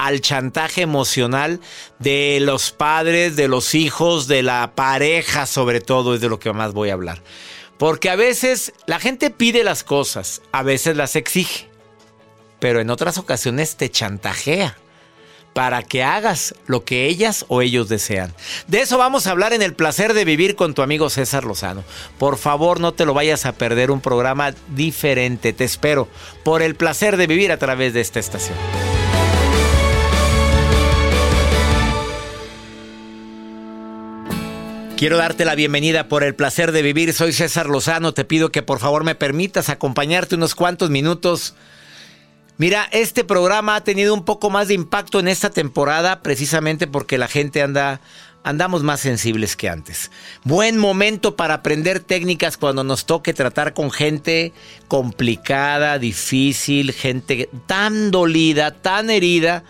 al 0.00 0.22
chantaje 0.22 0.80
emocional 0.80 1.60
de 1.98 2.38
los 2.40 2.70
padres, 2.70 3.36
de 3.36 3.48
los 3.48 3.74
hijos, 3.74 4.28
de 4.28 4.42
la 4.42 4.72
pareja 4.74 5.44
sobre 5.44 5.82
todo, 5.82 6.14
es 6.14 6.22
de 6.22 6.30
lo 6.30 6.40
que 6.40 6.50
más 6.54 6.72
voy 6.72 6.88
a 6.88 6.94
hablar. 6.94 7.22
Porque 7.76 8.08
a 8.08 8.16
veces 8.16 8.72
la 8.86 8.98
gente 8.98 9.28
pide 9.28 9.62
las 9.62 9.84
cosas, 9.84 10.40
a 10.52 10.62
veces 10.62 10.96
las 10.96 11.16
exige, 11.16 11.68
pero 12.60 12.80
en 12.80 12.88
otras 12.88 13.18
ocasiones 13.18 13.76
te 13.76 13.90
chantajea 13.90 14.78
para 15.52 15.82
que 15.82 16.02
hagas 16.02 16.54
lo 16.64 16.82
que 16.82 17.04
ellas 17.04 17.44
o 17.48 17.60
ellos 17.60 17.90
desean. 17.90 18.32
De 18.68 18.80
eso 18.80 18.96
vamos 18.96 19.26
a 19.26 19.32
hablar 19.32 19.52
en 19.52 19.60
el 19.60 19.74
placer 19.74 20.14
de 20.14 20.24
vivir 20.24 20.56
con 20.56 20.72
tu 20.72 20.80
amigo 20.80 21.10
César 21.10 21.44
Lozano. 21.44 21.84
Por 22.18 22.38
favor, 22.38 22.80
no 22.80 22.92
te 22.92 23.04
lo 23.04 23.12
vayas 23.12 23.44
a 23.44 23.52
perder 23.52 23.90
un 23.90 24.00
programa 24.00 24.54
diferente. 24.68 25.52
Te 25.52 25.64
espero 25.64 26.08
por 26.42 26.62
el 26.62 26.74
placer 26.74 27.18
de 27.18 27.26
vivir 27.26 27.52
a 27.52 27.58
través 27.58 27.92
de 27.92 28.00
esta 28.00 28.18
estación. 28.18 28.56
Quiero 35.00 35.16
darte 35.16 35.46
la 35.46 35.54
bienvenida 35.54 36.08
por 36.08 36.22
el 36.22 36.34
placer 36.34 36.72
de 36.72 36.82
vivir. 36.82 37.14
Soy 37.14 37.32
César 37.32 37.70
Lozano. 37.70 38.12
Te 38.12 38.26
pido 38.26 38.52
que 38.52 38.62
por 38.62 38.80
favor 38.80 39.02
me 39.02 39.14
permitas 39.14 39.70
acompañarte 39.70 40.34
unos 40.34 40.54
cuantos 40.54 40.90
minutos. 40.90 41.54
Mira, 42.58 42.86
este 42.92 43.24
programa 43.24 43.76
ha 43.76 43.82
tenido 43.82 44.12
un 44.12 44.26
poco 44.26 44.50
más 44.50 44.68
de 44.68 44.74
impacto 44.74 45.18
en 45.18 45.28
esta 45.28 45.48
temporada 45.48 46.20
precisamente 46.20 46.86
porque 46.86 47.16
la 47.16 47.28
gente 47.28 47.62
anda 47.62 48.02
andamos 48.44 48.82
más 48.82 49.00
sensibles 49.00 49.56
que 49.56 49.70
antes. 49.70 50.10
Buen 50.44 50.76
momento 50.76 51.34
para 51.34 51.54
aprender 51.54 52.00
técnicas 52.00 52.58
cuando 52.58 52.84
nos 52.84 53.06
toque 53.06 53.32
tratar 53.32 53.72
con 53.72 53.90
gente 53.90 54.52
complicada, 54.86 55.98
difícil, 55.98 56.92
gente 56.92 57.48
tan 57.66 58.10
dolida, 58.10 58.70
tan 58.70 59.08
herida, 59.08 59.64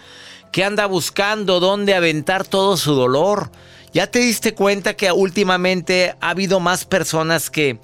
que 0.51 0.65
anda 0.65 0.87
buscando 0.87 1.61
dónde 1.61 1.95
aventar 1.95 2.45
todo 2.45 2.77
su 2.77 2.95
dolor. 2.95 3.53
¿Ya 3.93 4.07
te 4.07 4.21
diste 4.21 4.55
cuenta 4.55 4.95
que 4.95 5.11
últimamente 5.11 6.15
ha 6.21 6.31
habido 6.31 6.61
más 6.61 6.85
personas 6.85 7.51
que, 7.51 7.81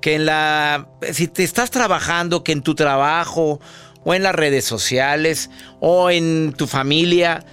que 0.00 0.14
en 0.14 0.26
la... 0.26 0.88
Si 1.12 1.26
te 1.26 1.42
estás 1.42 1.70
trabajando, 1.70 2.44
que 2.44 2.52
en 2.52 2.62
tu 2.62 2.76
trabajo 2.76 3.60
o 4.04 4.14
en 4.14 4.22
las 4.22 4.34
redes 4.34 4.64
sociales 4.64 5.50
o 5.80 6.10
en 6.10 6.54
tu 6.56 6.68
familia, 6.68 7.44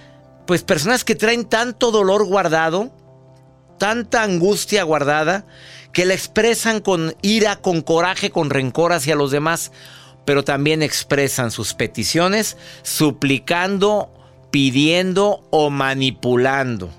pues 0.46 0.62
personas 0.62 1.02
que 1.02 1.16
traen 1.16 1.44
tanto 1.44 1.90
dolor 1.90 2.24
guardado, 2.24 2.92
tanta 3.78 4.22
angustia 4.22 4.84
guardada, 4.84 5.44
que 5.92 6.04
la 6.04 6.14
expresan 6.14 6.80
con 6.80 7.16
ira, 7.20 7.56
con 7.56 7.80
coraje, 7.80 8.30
con 8.30 8.50
rencor 8.50 8.92
hacia 8.92 9.16
los 9.16 9.32
demás, 9.32 9.72
pero 10.24 10.44
también 10.44 10.84
expresan 10.84 11.50
sus 11.50 11.74
peticiones 11.74 12.56
suplicando, 12.82 14.12
pidiendo 14.52 15.48
o 15.50 15.70
manipulando 15.70 16.92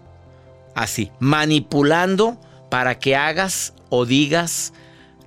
así, 0.80 1.12
manipulando 1.20 2.38
para 2.70 3.00
que 3.00 3.16
hagas 3.16 3.74
o 3.90 4.06
digas 4.06 4.72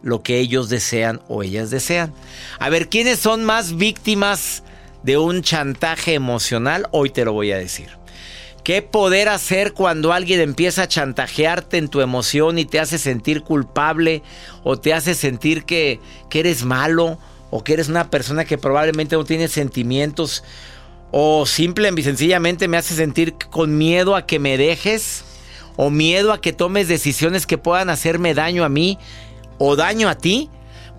lo 0.02 0.22
que 0.22 0.38
ellos 0.38 0.70
desean 0.70 1.20
o 1.28 1.42
ellas 1.42 1.70
desean. 1.70 2.12
A 2.58 2.70
ver, 2.70 2.88
¿quiénes 2.88 3.18
son 3.18 3.44
más 3.44 3.76
víctimas 3.76 4.62
de 5.02 5.18
un 5.18 5.42
chantaje 5.42 6.14
emocional? 6.14 6.88
Hoy 6.90 7.10
te 7.10 7.26
lo 7.26 7.34
voy 7.34 7.52
a 7.52 7.58
decir. 7.58 7.90
¿Qué 8.64 8.80
poder 8.80 9.28
hacer 9.28 9.74
cuando 9.74 10.12
alguien 10.12 10.40
empieza 10.40 10.84
a 10.84 10.88
chantajearte 10.88 11.76
en 11.76 11.88
tu 11.88 12.00
emoción 12.00 12.58
y 12.58 12.64
te 12.64 12.80
hace 12.80 12.96
sentir 12.96 13.42
culpable 13.42 14.22
o 14.64 14.78
te 14.78 14.94
hace 14.94 15.14
sentir 15.14 15.64
que, 15.64 16.00
que 16.30 16.40
eres 16.40 16.64
malo 16.64 17.18
o 17.50 17.62
que 17.62 17.74
eres 17.74 17.88
una 17.88 18.08
persona 18.08 18.46
que 18.46 18.56
probablemente 18.56 19.16
no 19.16 19.24
tiene 19.24 19.48
sentimientos 19.48 20.44
o 21.10 21.44
simple 21.44 21.92
y 21.94 22.02
sencillamente 22.02 22.68
me 22.68 22.78
hace 22.78 22.94
sentir 22.94 23.34
con 23.50 23.76
miedo 23.76 24.16
a 24.16 24.26
que 24.26 24.38
me 24.38 24.56
dejes? 24.56 25.24
O 25.76 25.90
miedo 25.90 26.32
a 26.32 26.40
que 26.40 26.52
tomes 26.52 26.88
decisiones 26.88 27.46
que 27.46 27.58
puedan 27.58 27.90
hacerme 27.90 28.34
daño 28.34 28.64
a 28.64 28.68
mí 28.68 28.98
o 29.58 29.76
daño 29.76 30.08
a 30.08 30.16
ti, 30.16 30.50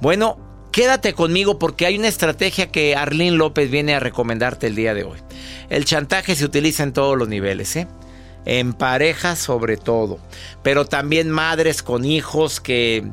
bueno, 0.02 0.38
quédate 0.72 1.14
conmigo 1.14 1.60
porque 1.60 1.86
hay 1.86 1.98
una 1.98 2.08
estrategia 2.08 2.72
que 2.72 2.96
Arlene 2.96 3.38
López 3.38 3.70
viene 3.70 3.96
a 3.96 4.00
recomendarte 4.00 4.68
el 4.68 4.76
día 4.76 4.94
de 4.94 5.04
hoy. 5.04 5.20
El 5.70 5.86
chantaje 5.86 6.36
se 6.36 6.46
utiliza 6.46 6.84
en 6.84 6.94
todos 6.94 7.18
los 7.18 7.28
niveles, 7.28 7.76
¿eh? 7.76 7.88
En 8.46 8.74
parejas 8.74 9.40
sobre 9.40 9.78
todo, 9.78 10.20
pero 10.64 10.86
también 10.86 11.30
madres 11.30 11.82
con 11.82 12.04
hijos 12.04 12.60
que 12.60 13.06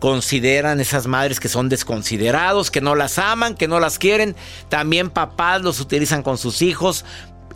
consideran 0.00 0.80
esas 0.80 1.06
madres 1.06 1.38
que 1.38 1.48
son 1.48 1.68
desconsiderados, 1.68 2.72
que 2.72 2.80
no 2.80 2.96
las 2.96 3.20
aman, 3.20 3.54
que 3.54 3.68
no 3.68 3.78
las 3.78 4.00
quieren. 4.00 4.34
También 4.68 5.10
papás 5.10 5.62
los 5.62 5.78
utilizan 5.78 6.24
con 6.24 6.38
sus 6.38 6.60
hijos 6.60 7.04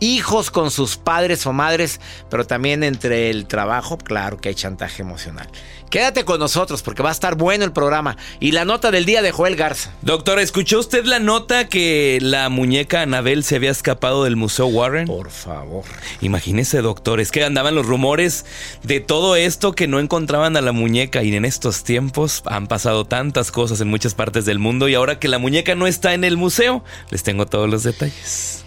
hijos 0.01 0.51
con 0.51 0.71
sus 0.71 0.97
padres 0.97 1.47
o 1.47 1.53
madres, 1.53 2.01
pero 2.31 2.47
también 2.47 2.83
entre 2.83 3.31
el 3.31 3.47
trabajo, 3.47 3.99
claro 3.99 4.39
que 4.39 4.51
hay 4.51 4.55
chantaje 4.55 5.03
emocional. 5.03 5.49
Quédate 5.91 6.25
con 6.25 6.41
nosotros 6.41 6.83
porque 6.83 7.03
va 7.03 7.11
a 7.11 7.13
estar 7.13 7.37
bueno 7.37 7.65
el 7.65 7.73
programa. 7.73 8.17
Y 8.41 8.53
la 8.53 8.65
nota 8.65 8.91
del 8.91 9.05
día 9.05 9.23
de 9.23 9.31
Joel 9.31 9.57
Garza. 9.57 9.93
Doctor, 10.03 10.41
¿escuchó 10.41 10.81
usted 10.81 11.05
la 11.05 11.21
nota 11.21 11.69
que 11.69 12.19
la 12.21 12.49
muñeca 12.49 13.03
Anabel 13.03 13.45
se 13.45 13.57
había 13.57 13.71
escapado 13.71 14.25
del 14.25 14.37
Museo 14.37 14.67
Warren? 14.67 15.07
Por 15.07 15.31
favor. 15.31 15.85
Imagínese, 16.21 16.83
doctor, 16.83 17.21
es 17.21 17.31
que 17.31 17.45
andaban 17.45 17.75
los 17.75 17.87
rumores 17.87 18.45
de 18.83 19.01
todo 19.01 19.37
esto 19.37 19.75
que 19.75 19.87
no 19.87 20.01
encontraban 20.01 20.57
a 20.57 20.61
la 20.61 20.73
muñeca 20.73 21.23
y 21.23 21.35
en 21.35 21.45
estos 21.45 21.85
tiempos 21.85 22.43
han 22.47 22.67
pasado 22.67 23.05
tantas 23.05 23.53
cosas 23.53 23.81
en 23.81 23.89
muchas 23.89 24.15
partes 24.15 24.45
del 24.45 24.59
mundo 24.59 24.89
y 24.89 24.95
ahora 24.95 25.19
que 25.19 25.29
la 25.29 25.39
muñeca 25.39 25.75
no 25.75 25.87
está 25.87 26.15
en 26.15 26.25
el 26.25 26.37
museo, 26.37 26.83
les 27.11 27.23
tengo 27.23 27.47
todos 27.47 27.71
los 27.71 27.85
detalles. 27.85 28.66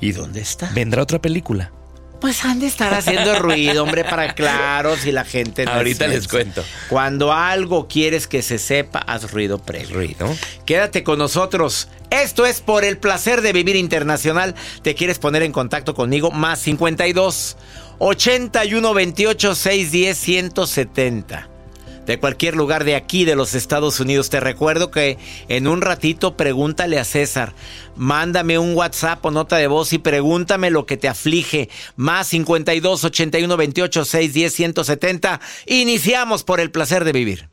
¿Y 0.00 0.12
dónde 0.12 0.40
está? 0.40 0.70
Vendrá 0.74 1.02
otra 1.02 1.20
película. 1.20 1.72
Pues 2.20 2.44
han 2.44 2.60
de 2.60 2.66
estar 2.66 2.92
haciendo 2.92 3.38
ruido, 3.38 3.82
hombre, 3.82 4.04
para 4.04 4.34
claro, 4.34 4.94
si 4.96 5.10
la 5.10 5.24
gente 5.24 5.64
no 5.64 5.72
Ahorita 5.72 6.06
les 6.06 6.28
cuento. 6.28 6.62
Cuando 6.90 7.32
algo 7.32 7.88
quieres 7.88 8.26
que 8.26 8.42
se 8.42 8.58
sepa, 8.58 8.98
haz 8.98 9.32
ruido 9.32 9.58
previo. 9.58 9.96
Ruido. 9.96 10.36
Quédate 10.66 11.02
con 11.02 11.18
nosotros. 11.18 11.88
Esto 12.10 12.44
es 12.44 12.60
por 12.60 12.84
el 12.84 12.98
placer 12.98 13.40
de 13.40 13.54
vivir 13.54 13.76
internacional. 13.76 14.54
¿Te 14.82 14.94
quieres 14.94 15.18
poner 15.18 15.42
en 15.42 15.52
contacto 15.52 15.94
conmigo? 15.94 16.30
Más 16.30 16.58
52 16.58 17.56
81 17.98 18.94
28 18.94 19.54
610 19.54 20.18
170 20.18 21.59
de 22.06 22.18
cualquier 22.18 22.56
lugar 22.56 22.84
de 22.84 22.96
aquí, 22.96 23.24
de 23.24 23.36
los 23.36 23.54
Estados 23.54 24.00
Unidos. 24.00 24.30
Te 24.30 24.40
recuerdo 24.40 24.90
que 24.90 25.18
en 25.48 25.66
un 25.66 25.80
ratito 25.80 26.36
pregúntale 26.36 26.98
a 26.98 27.04
César, 27.04 27.54
mándame 27.96 28.58
un 28.58 28.74
WhatsApp 28.74 29.24
o 29.24 29.30
nota 29.30 29.56
de 29.56 29.66
voz 29.66 29.92
y 29.92 29.98
pregúntame 29.98 30.70
lo 30.70 30.86
que 30.86 30.96
te 30.96 31.08
aflige. 31.08 31.68
Más 31.96 32.28
52 32.28 33.04
81 33.04 33.56
28 33.56 34.04
6 34.04 34.32
10 34.32 34.52
170. 34.52 35.40
Iniciamos 35.66 36.44
por 36.44 36.60
el 36.60 36.70
placer 36.70 37.04
de 37.04 37.12
vivir. 37.12 37.48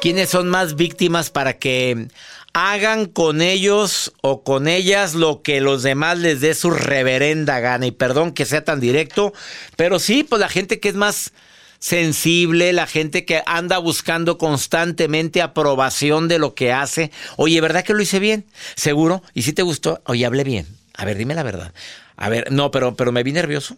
¿Quiénes 0.00 0.30
son 0.30 0.48
más 0.48 0.74
víctimas 0.74 1.30
para 1.30 1.58
que 1.58 2.08
hagan 2.52 3.06
con 3.06 3.40
ellos 3.40 4.12
o 4.20 4.42
con 4.42 4.66
ellas 4.66 5.14
lo 5.14 5.42
que 5.42 5.60
los 5.60 5.84
demás 5.84 6.18
les 6.18 6.40
dé 6.40 6.54
su 6.54 6.70
reverenda 6.70 7.60
gana? 7.60 7.86
Y 7.86 7.92
perdón 7.92 8.32
que 8.32 8.44
sea 8.44 8.64
tan 8.64 8.80
directo, 8.80 9.32
pero 9.76 10.00
sí, 10.00 10.24
pues 10.24 10.40
la 10.40 10.48
gente 10.48 10.80
que 10.80 10.88
es 10.88 10.96
más 10.96 11.32
sensible, 11.82 12.72
la 12.72 12.86
gente 12.86 13.24
que 13.24 13.42
anda 13.44 13.78
buscando 13.78 14.38
constantemente 14.38 15.42
aprobación 15.42 16.28
de 16.28 16.38
lo 16.38 16.54
que 16.54 16.72
hace. 16.72 17.10
Oye, 17.36 17.60
¿verdad 17.60 17.82
que 17.82 17.92
lo 17.92 18.00
hice 18.00 18.20
bien? 18.20 18.46
¿Seguro? 18.76 19.20
¿Y 19.34 19.42
si 19.42 19.52
te 19.52 19.62
gustó? 19.62 20.00
Oye, 20.06 20.24
hablé 20.24 20.44
bien. 20.44 20.64
A 20.94 21.04
ver, 21.04 21.18
dime 21.18 21.34
la 21.34 21.42
verdad. 21.42 21.74
A 22.16 22.28
ver, 22.28 22.52
no, 22.52 22.70
pero, 22.70 22.94
pero 22.94 23.10
me 23.10 23.24
vi 23.24 23.32
nervioso. 23.32 23.76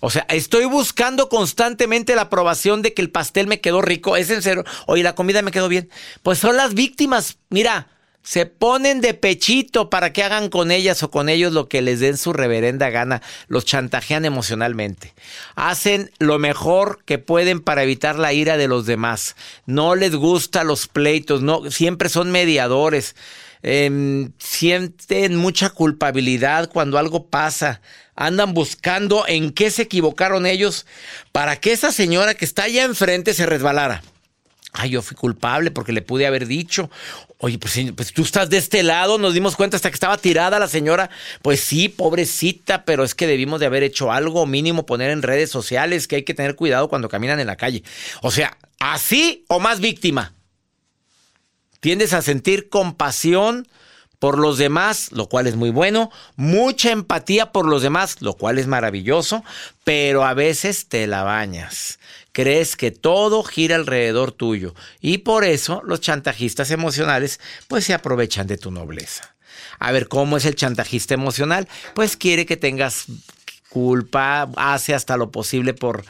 O 0.00 0.10
sea, 0.10 0.26
estoy 0.30 0.64
buscando 0.64 1.28
constantemente 1.28 2.16
la 2.16 2.22
aprobación 2.22 2.82
de 2.82 2.92
que 2.92 3.02
el 3.02 3.10
pastel 3.10 3.46
me 3.46 3.60
quedó 3.60 3.82
rico. 3.82 4.16
Es 4.16 4.30
en 4.30 4.42
serio. 4.42 4.64
Oye, 4.86 5.04
la 5.04 5.14
comida 5.14 5.40
me 5.40 5.52
quedó 5.52 5.68
bien. 5.68 5.88
Pues 6.24 6.40
son 6.40 6.56
las 6.56 6.74
víctimas. 6.74 7.38
Mira, 7.50 7.86
Se 8.24 8.46
ponen 8.46 9.02
de 9.02 9.12
pechito 9.12 9.90
para 9.90 10.14
que 10.14 10.22
hagan 10.22 10.48
con 10.48 10.70
ellas 10.70 11.02
o 11.02 11.10
con 11.10 11.28
ellos 11.28 11.52
lo 11.52 11.68
que 11.68 11.82
les 11.82 12.00
den 12.00 12.16
su 12.16 12.32
reverenda 12.32 12.88
gana. 12.88 13.20
Los 13.48 13.66
chantajean 13.66 14.24
emocionalmente. 14.24 15.12
Hacen 15.56 16.10
lo 16.18 16.38
mejor 16.38 17.04
que 17.04 17.18
pueden 17.18 17.60
para 17.60 17.82
evitar 17.82 18.18
la 18.18 18.32
ira 18.32 18.56
de 18.56 18.66
los 18.66 18.86
demás. 18.86 19.36
No 19.66 19.94
les 19.94 20.16
gustan 20.16 20.68
los 20.68 20.88
pleitos, 20.88 21.42
no, 21.42 21.70
siempre 21.70 22.08
son 22.08 22.32
mediadores. 22.32 23.14
Em, 23.62 24.32
sienten 24.38 25.36
mucha 25.36 25.68
culpabilidad 25.68 26.70
cuando 26.72 26.96
algo 26.96 27.26
pasa. 27.26 27.82
Andan 28.16 28.54
buscando 28.54 29.26
en 29.28 29.50
qué 29.50 29.70
se 29.70 29.82
equivocaron 29.82 30.46
ellos 30.46 30.86
para 31.30 31.56
que 31.56 31.72
esa 31.72 31.92
señora 31.92 32.34
que 32.34 32.46
está 32.46 32.64
allá 32.64 32.84
enfrente 32.84 33.34
se 33.34 33.44
resbalara. 33.44 34.02
Ay, 34.76 34.90
yo 34.90 35.02
fui 35.02 35.16
culpable 35.16 35.70
porque 35.70 35.92
le 35.92 36.02
pude 36.02 36.26
haber 36.26 36.48
dicho. 36.48 36.90
Oye, 37.38 37.58
pues, 37.58 37.78
pues, 37.94 38.12
tú 38.12 38.22
estás 38.22 38.50
de 38.50 38.56
este 38.56 38.82
lado, 38.82 39.18
nos 39.18 39.32
dimos 39.32 39.54
cuenta 39.54 39.76
hasta 39.76 39.88
que 39.88 39.94
estaba 39.94 40.18
tirada 40.18 40.58
la 40.58 40.66
señora. 40.66 41.10
Pues 41.42 41.60
sí, 41.60 41.88
pobrecita, 41.88 42.84
pero 42.84 43.04
es 43.04 43.14
que 43.14 43.28
debimos 43.28 43.60
de 43.60 43.66
haber 43.66 43.84
hecho 43.84 44.10
algo 44.10 44.46
mínimo, 44.46 44.84
poner 44.84 45.12
en 45.12 45.22
redes 45.22 45.48
sociales 45.48 46.08
que 46.08 46.16
hay 46.16 46.22
que 46.24 46.34
tener 46.34 46.56
cuidado 46.56 46.88
cuando 46.88 47.08
caminan 47.08 47.38
en 47.38 47.46
la 47.46 47.54
calle. 47.54 47.84
O 48.20 48.32
sea, 48.32 48.58
así 48.80 49.44
o 49.46 49.60
más 49.60 49.78
víctima. 49.78 50.34
Tiendes 51.78 52.12
a 52.12 52.20
sentir 52.20 52.68
compasión 52.68 53.68
por 54.18 54.38
los 54.38 54.58
demás, 54.58 55.12
lo 55.12 55.28
cual 55.28 55.46
es 55.46 55.54
muy 55.54 55.70
bueno, 55.70 56.10
mucha 56.34 56.90
empatía 56.90 57.52
por 57.52 57.66
los 57.66 57.82
demás, 57.82 58.22
lo 58.22 58.34
cual 58.34 58.58
es 58.58 58.66
maravilloso, 58.66 59.44
pero 59.84 60.24
a 60.24 60.34
veces 60.34 60.88
te 60.88 61.06
la 61.06 61.22
bañas 61.22 62.00
crees 62.34 62.76
que 62.76 62.90
todo 62.90 63.44
gira 63.44 63.76
alrededor 63.76 64.32
tuyo 64.32 64.74
y 65.00 65.18
por 65.18 65.44
eso 65.44 65.80
los 65.86 66.00
chantajistas 66.00 66.70
emocionales 66.72 67.40
pues 67.68 67.84
se 67.84 67.94
aprovechan 67.94 68.46
de 68.46 68.58
tu 68.58 68.70
nobleza. 68.70 69.34
A 69.78 69.92
ver, 69.92 70.08
¿cómo 70.08 70.36
es 70.36 70.44
el 70.44 70.56
chantajista 70.56 71.14
emocional? 71.14 71.68
Pues 71.94 72.16
quiere 72.16 72.44
que 72.44 72.56
tengas 72.56 73.06
culpa, 73.70 74.50
hace 74.56 74.94
hasta 74.94 75.16
lo 75.16 75.30
posible 75.30 75.72
por 75.74 76.04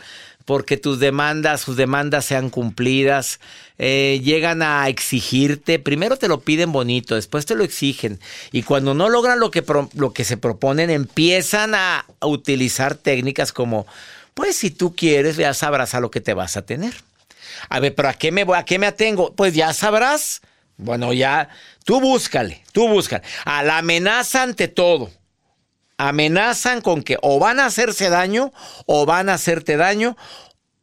porque 0.45 0.77
tus 0.77 0.99
demandas, 0.99 1.63
sus 1.63 1.77
demandas 1.77 2.27
sean 2.27 2.51
cumplidas, 2.51 3.41
eh, 3.79 4.21
llegan 4.23 4.61
a 4.61 4.89
exigirte, 4.89 5.79
primero 5.79 6.19
te 6.19 6.29
lo 6.29 6.41
piden 6.41 6.71
bonito, 6.71 7.15
después 7.15 7.47
te 7.47 7.55
lo 7.55 7.65
exigen, 7.65 8.21
y 8.53 8.63
cuando 8.63 8.93
no 8.93 9.09
logran 9.09 9.41
lo 9.41 9.51
que, 9.51 9.65
lo 9.95 10.13
que 10.13 10.25
se 10.25 10.37
proponen, 10.37 10.91
empiezan 10.91 11.75
a 11.75 12.05
utilizar 12.21 12.95
técnicas 12.95 13.55
como 13.55 13.87
pues 14.35 14.57
si 14.57 14.71
tú 14.71 14.95
quieres, 14.95 15.37
ya 15.37 15.55
sabrás 15.55 15.95
a 15.95 16.01
lo 16.01 16.11
que 16.11 16.21
te 16.21 16.35
vas 16.35 16.57
a 16.57 16.63
tener. 16.63 16.95
A 17.69 17.81
ver, 17.81 17.95
pero 17.95 18.09
¿a 18.09 18.15
qué 18.15 18.33
me 18.33 18.45
voy? 18.45 18.59
¿A 18.59 18.65
qué 18.65 18.79
me 18.79 18.87
atengo? 18.87 19.33
Pues 19.35 19.55
ya 19.55 19.73
sabrás. 19.73 20.43
Bueno, 20.77 21.13
ya, 21.13 21.49
tú 21.85 22.01
búscale, 22.01 22.63
tú 22.73 22.89
búscale. 22.89 23.23
A 23.45 23.63
la 23.63 23.79
amenaza 23.79 24.43
ante 24.43 24.69
todo. 24.69 25.11
Amenazan 25.97 26.81
con 26.81 27.03
que 27.03 27.17
o 27.23 27.39
van 27.39 27.61
a 27.61 27.67
hacerse 27.67 28.09
daño, 28.11 28.53
o 28.87 29.07
van 29.07 29.29
a 29.29 29.35
hacerte 29.35 29.77
daño, 29.77 30.17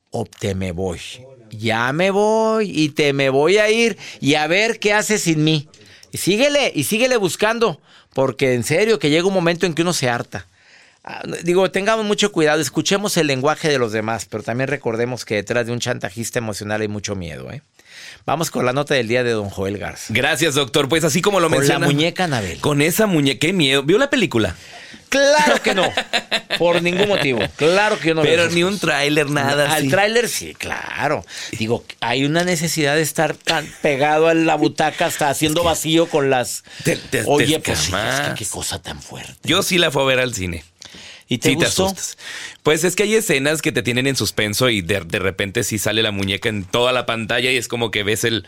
o 0.09 0.25
te 0.25 0.55
me 0.55 0.71
voy. 0.71 1.01
Ya 1.49 1.91
me 1.91 2.11
voy 2.11 2.71
y 2.73 2.89
te 2.89 3.11
me 3.11 3.29
voy 3.29 3.57
a 3.57 3.69
ir 3.69 3.97
y 4.21 4.35
a 4.35 4.47
ver 4.47 4.79
qué 4.79 4.93
haces 4.93 5.23
sin 5.23 5.43
mí. 5.43 5.67
Y 6.13 6.17
síguele, 6.17 6.71
y 6.73 6.85
síguele 6.85 7.17
buscando, 7.17 7.81
porque 8.13 8.53
en 8.53 8.63
serio 8.63 8.99
que 8.99 9.09
llega 9.09 9.27
un 9.27 9.33
momento 9.33 9.65
en 9.65 9.73
que 9.73 9.81
uno 9.81 9.91
se 9.91 10.09
harta. 10.09 10.47
Ah, 11.03 11.23
digo, 11.43 11.71
tengamos 11.71 12.05
mucho 12.05 12.31
cuidado, 12.31 12.61
escuchemos 12.61 13.17
el 13.17 13.27
lenguaje 13.27 13.69
de 13.69 13.79
los 13.79 13.91
demás, 13.91 14.27
pero 14.29 14.43
también 14.43 14.67
recordemos 14.67 15.25
que 15.25 15.35
detrás 15.35 15.65
de 15.65 15.71
un 15.71 15.79
chantajista 15.79 16.37
emocional 16.37 16.81
hay 16.81 16.87
mucho 16.87 17.15
miedo. 17.15 17.51
¿eh? 17.51 17.63
Vamos 18.25 18.51
con 18.51 18.65
la 18.65 18.73
nota 18.73 18.93
del 18.93 19.07
día 19.07 19.23
de 19.23 19.31
don 19.31 19.49
Joel 19.49 19.79
Garza. 19.79 20.13
Gracias, 20.13 20.53
doctor. 20.53 20.87
Pues 20.89 21.03
así 21.03 21.21
como 21.21 21.39
lo 21.39 21.49
menciona. 21.49 21.75
Con 21.75 21.81
la 21.81 21.87
muñeca 21.87 22.25
Anabel. 22.25 22.59
Con 22.59 22.81
esa 22.81 23.07
muñeca, 23.07 23.39
qué 23.39 23.53
miedo. 23.53 23.81
¿Vio 23.81 23.97
la 23.97 24.11
película? 24.11 24.55
Claro 25.09 25.61
que 25.61 25.73
no. 25.73 25.91
Por 26.57 26.81
ningún 26.81 27.09
motivo. 27.09 27.39
Claro 27.57 27.99
que 27.99 28.09
yo 28.09 28.15
no 28.15 28.21
Pero 28.21 28.49
ni 28.49 28.63
un 28.63 28.79
tráiler, 28.79 29.29
nada. 29.29 29.73
Al 29.73 29.89
tráiler 29.89 30.29
sí, 30.29 30.53
claro. 30.53 31.25
Digo, 31.57 31.83
hay 31.99 32.23
una 32.23 32.43
necesidad 32.43 32.95
de 32.95 33.01
estar 33.01 33.35
tan 33.35 33.65
pegado 33.81 34.27
a 34.27 34.33
la 34.33 34.55
butaca 34.55 35.07
hasta 35.07 35.29
haciendo 35.29 35.63
vacío 35.63 36.07
con 36.07 36.29
las. 36.29 36.63
Oye, 37.25 37.59
pues 37.59 37.91
qué 38.37 38.45
cosa 38.45 38.81
tan 38.81 39.01
fuerte. 39.01 39.33
Yo 39.43 39.63
sí 39.63 39.77
la 39.77 39.91
fui 39.91 40.03
a 40.03 40.05
ver 40.05 40.19
al 40.19 40.33
cine. 40.33 40.63
¿Y 41.31 41.37
te, 41.37 41.57
Pues 42.61 42.83
es 42.83 42.97
que 42.97 43.03
hay 43.03 43.15
escenas 43.15 43.61
que 43.61 43.71
te 43.71 43.81
tienen 43.83 44.05
en 44.05 44.17
suspenso 44.17 44.67
y 44.67 44.81
de, 44.81 44.99
repente 44.99 45.63
sí 45.63 45.77
sale 45.77 46.03
la 46.03 46.11
muñeca 46.11 46.49
en 46.49 46.65
toda 46.65 46.91
la 46.91 47.05
pantalla 47.05 47.49
y 47.49 47.55
es 47.55 47.69
como 47.69 47.89
que 47.89 48.03
ves 48.03 48.25
el... 48.25 48.45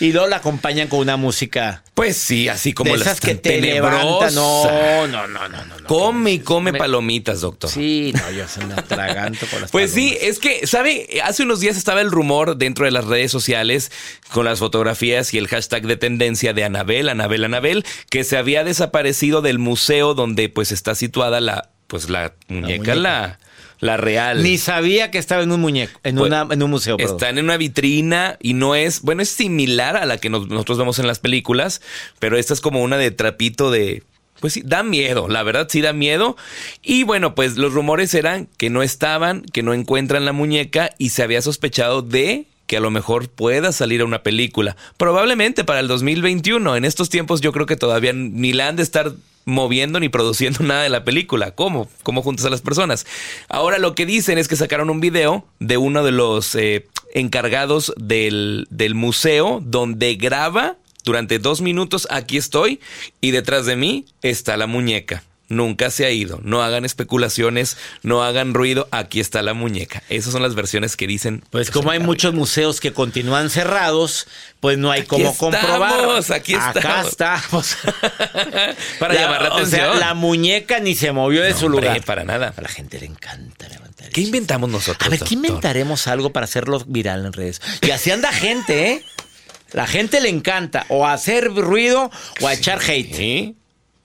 Y 0.00 0.10
luego 0.10 0.26
la 0.26 0.38
acompañan 0.38 0.88
con 0.88 0.98
una 0.98 1.16
música. 1.16 1.84
Pues 1.94 2.16
sí, 2.16 2.48
así 2.48 2.72
como 2.72 2.96
de 2.96 3.00
esas 3.00 3.20
que 3.20 3.36
te 3.36 3.60
levantan. 3.60 4.34
No, 4.34 5.06
no, 5.06 5.28
no, 5.28 5.48
no, 5.48 5.64
no. 5.64 5.86
Come 5.86 6.32
y 6.32 6.38
come 6.40 6.72
palomitas, 6.74 7.42
doctor. 7.42 7.70
Sí, 7.70 8.12
no, 8.12 8.30
yo 8.32 8.48
se 8.48 8.64
me 8.66 8.74
atraganto 8.76 9.46
con 9.46 9.60
las 9.60 9.70
Pues 9.70 9.92
sí, 9.92 10.18
es 10.20 10.40
que, 10.40 10.66
¿sabe? 10.66 11.20
Hace 11.22 11.44
unos 11.44 11.60
días 11.60 11.76
estaba 11.76 12.00
el 12.00 12.10
rumor 12.10 12.56
dentro 12.56 12.86
de 12.86 12.90
las 12.90 13.04
redes 13.04 13.30
sociales 13.30 13.92
con 14.32 14.44
las 14.44 14.58
fotografías 14.58 15.32
y 15.32 15.38
el 15.38 15.46
hashtag 15.46 15.86
de 15.86 15.96
tendencia 15.96 16.52
de 16.52 16.64
Anabel, 16.64 17.08
Anabel, 17.08 17.44
Anabel, 17.44 17.86
que 18.10 18.24
se 18.24 18.36
había 18.36 18.64
desaparecido 18.64 19.42
del 19.42 19.60
museo 19.60 20.14
donde 20.14 20.48
pues 20.48 20.72
está 20.72 20.96
situada 20.96 21.40
la 21.40 21.70
pues 21.86 22.08
la 22.10 22.34
muñeca, 22.48 22.94
la, 22.94 23.38
la, 23.80 23.96
real. 23.96 24.42
Ni 24.42 24.58
sabía 24.58 25.10
que 25.10 25.18
estaba 25.18 25.42
en 25.42 25.52
un 25.52 25.60
muñeco, 25.60 25.98
en, 26.02 26.16
pues, 26.16 26.28
una, 26.28 26.46
en 26.50 26.62
un 26.62 26.70
museo. 26.70 26.96
Están 26.98 27.38
en 27.38 27.44
una 27.44 27.56
vitrina 27.56 28.36
y 28.40 28.54
no 28.54 28.74
es, 28.74 29.02
bueno, 29.02 29.22
es 29.22 29.28
similar 29.28 29.96
a 29.96 30.06
la 30.06 30.18
que 30.18 30.30
nosotros 30.30 30.78
vemos 30.78 30.98
en 30.98 31.06
las 31.06 31.18
películas, 31.18 31.80
pero 32.18 32.36
esta 32.36 32.54
es 32.54 32.60
como 32.60 32.82
una 32.82 32.96
de 32.96 33.10
trapito 33.10 33.70
de... 33.70 34.02
Pues 34.40 34.52
sí, 34.52 34.62
da 34.62 34.82
miedo, 34.82 35.28
la 35.28 35.42
verdad 35.42 35.66
sí 35.70 35.80
da 35.80 35.94
miedo. 35.94 36.36
Y 36.82 37.04
bueno, 37.04 37.34
pues 37.34 37.56
los 37.56 37.72
rumores 37.72 38.12
eran 38.12 38.48
que 38.58 38.68
no 38.68 38.82
estaban, 38.82 39.42
que 39.42 39.62
no 39.62 39.72
encuentran 39.72 40.26
la 40.26 40.32
muñeca 40.32 40.90
y 40.98 41.08
se 41.08 41.22
había 41.22 41.40
sospechado 41.40 42.02
de 42.02 42.44
que 42.66 42.76
a 42.76 42.80
lo 42.80 42.90
mejor 42.90 43.28
pueda 43.28 43.72
salir 43.72 44.02
a 44.02 44.04
una 44.04 44.22
película. 44.22 44.76
Probablemente 44.96 45.64
para 45.64 45.80
el 45.80 45.88
2021. 45.88 46.76
En 46.76 46.84
estos 46.84 47.08
tiempos 47.08 47.40
yo 47.40 47.52
creo 47.52 47.66
que 47.66 47.76
todavía 47.76 48.12
ni 48.12 48.52
la 48.52 48.68
han 48.68 48.76
de 48.76 48.82
estar 48.82 49.12
moviendo 49.46 49.98
ni 49.98 50.10
produciendo 50.10 50.58
nada 50.62 50.82
de 50.82 50.90
la 50.90 51.04
película. 51.04 51.52
¿Cómo? 51.52 51.88
¿Cómo 52.02 52.22
juntas 52.22 52.44
a 52.44 52.50
las 52.50 52.60
personas? 52.60 53.06
Ahora 53.48 53.78
lo 53.78 53.94
que 53.94 54.04
dicen 54.04 54.36
es 54.36 54.48
que 54.48 54.56
sacaron 54.56 54.90
un 54.90 55.00
video 55.00 55.46
de 55.58 55.78
uno 55.78 56.04
de 56.04 56.12
los 56.12 56.54
eh, 56.54 56.86
encargados 57.14 57.94
del, 57.96 58.66
del 58.68 58.94
museo 58.94 59.60
donde 59.64 60.16
graba 60.16 60.76
durante 61.04 61.38
dos 61.38 61.60
minutos, 61.62 62.08
aquí 62.10 62.36
estoy, 62.36 62.80
y 63.20 63.30
detrás 63.30 63.64
de 63.64 63.76
mí 63.76 64.06
está 64.22 64.56
la 64.56 64.66
muñeca 64.66 65.22
nunca 65.48 65.90
se 65.90 66.04
ha 66.04 66.10
ido. 66.10 66.40
No 66.42 66.62
hagan 66.62 66.84
especulaciones, 66.84 67.76
no 68.02 68.22
hagan 68.22 68.54
ruido. 68.54 68.88
Aquí 68.90 69.20
está 69.20 69.42
la 69.42 69.54
muñeca. 69.54 70.02
Esas 70.08 70.32
son 70.32 70.42
las 70.42 70.54
versiones 70.54 70.96
que 70.96 71.06
dicen. 71.06 71.42
Pues 71.50 71.70
como 71.70 71.90
hay 71.90 71.98
muchos 71.98 72.34
museos 72.34 72.80
que 72.80 72.92
continúan 72.92 73.50
cerrados, 73.50 74.26
pues 74.60 74.78
no 74.78 74.90
hay 74.90 75.04
cómo 75.04 75.36
comprobar. 75.36 76.22
Aquí 76.32 76.54
estamos. 76.54 76.76
Acá 76.76 77.02
estamos. 77.08 77.76
para 78.98 79.14
llamar 79.14 79.42
la 79.42 79.48
atención. 79.48 80.00
la 80.00 80.14
muñeca 80.14 80.80
ni 80.80 80.94
se 80.94 81.12
movió 81.12 81.42
de 81.42 81.54
su 81.54 81.68
lugar. 81.68 82.02
Para 82.04 82.24
nada. 82.24 82.52
A 82.56 82.60
la 82.60 82.68
gente 82.68 82.98
le 82.98 83.06
encanta 83.06 83.68
levantar. 83.68 84.10
¿Qué 84.10 84.20
inventamos 84.20 84.70
nosotros? 84.70 85.06
A 85.06 85.10
ver, 85.10 85.20
¿qué 85.20 85.34
inventaremos 85.34 86.06
algo 86.06 86.30
para 86.30 86.44
hacerlo 86.44 86.82
viral 86.86 87.26
en 87.26 87.32
redes? 87.32 87.60
Y 87.82 87.90
así 87.90 88.10
anda 88.10 88.32
gente, 88.32 88.92
¿eh? 88.92 89.04
La 89.72 89.86
gente 89.86 90.20
le 90.20 90.28
encanta 90.28 90.86
o 90.88 91.06
hacer 91.06 91.52
ruido 91.52 92.10
o 92.40 92.48
a 92.48 92.54
echar 92.54 92.80
hate. 92.80 93.14
Sí. 93.14 93.56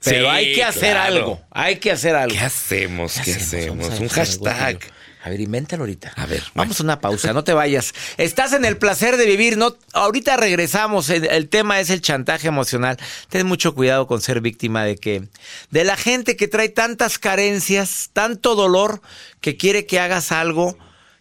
Pero 0.04 0.30
hay 0.30 0.54
que 0.54 0.64
hacer 0.64 0.96
algo. 0.96 1.40
Hay 1.50 1.76
que 1.76 1.92
hacer 1.92 2.14
algo. 2.14 2.34
¿Qué 2.34 2.40
hacemos? 2.40 3.20
¿Qué, 3.24 3.32
hacemos? 3.32 4.00
Un 4.00 4.08
hashtag. 4.08 4.78
A 5.24 5.30
ver, 5.30 5.40
invéntalo 5.40 5.84
ahorita. 5.84 6.12
A 6.16 6.26
ver. 6.26 6.42
Vamos 6.54 6.80
a 6.80 6.82
una 6.82 7.00
pausa, 7.00 7.32
no 7.32 7.44
te 7.44 7.52
vayas. 7.52 7.94
Estás 8.16 8.52
en 8.54 8.64
el 8.64 8.76
placer 8.76 9.16
de 9.16 9.24
vivir, 9.24 9.56
no 9.56 9.76
ahorita 9.92 10.36
regresamos. 10.36 11.10
El, 11.10 11.48
tema 11.48 11.78
es 11.78 11.90
el 11.90 12.00
chantaje 12.00 12.48
emocional. 12.48 12.98
Ten 13.28 13.46
mucho 13.46 13.72
cuidado 13.74 14.08
con 14.08 14.20
ser 14.20 14.40
víctima 14.40 14.84
de 14.84 14.96
que 14.96 15.28
de 15.70 15.84
la 15.84 15.96
gente 15.96 16.36
que 16.36 16.48
trae 16.48 16.70
tantas 16.70 17.20
carencias, 17.20 18.10
tanto 18.12 18.56
dolor 18.56 19.00
que 19.40 19.56
quiere 19.56 19.86
que 19.86 20.00
hagas 20.00 20.32
algo 20.32 20.76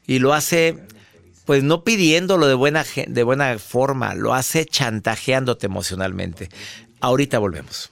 y 0.08 0.18
lo 0.18 0.34
hace 0.34 0.80
pues 1.46 1.64
no 1.64 1.84
pidiéndolo 1.84 2.48
de 2.48 2.56
buena 2.56 2.84
de 3.08 3.24
buena 3.24 3.60
forma, 3.60 4.16
lo 4.16 4.34
hace 4.34 4.66
chantajeándote 4.66 5.68
emocionalmente. 5.68 6.50
Ahorita 7.02 7.38
volvemos. 7.38 7.92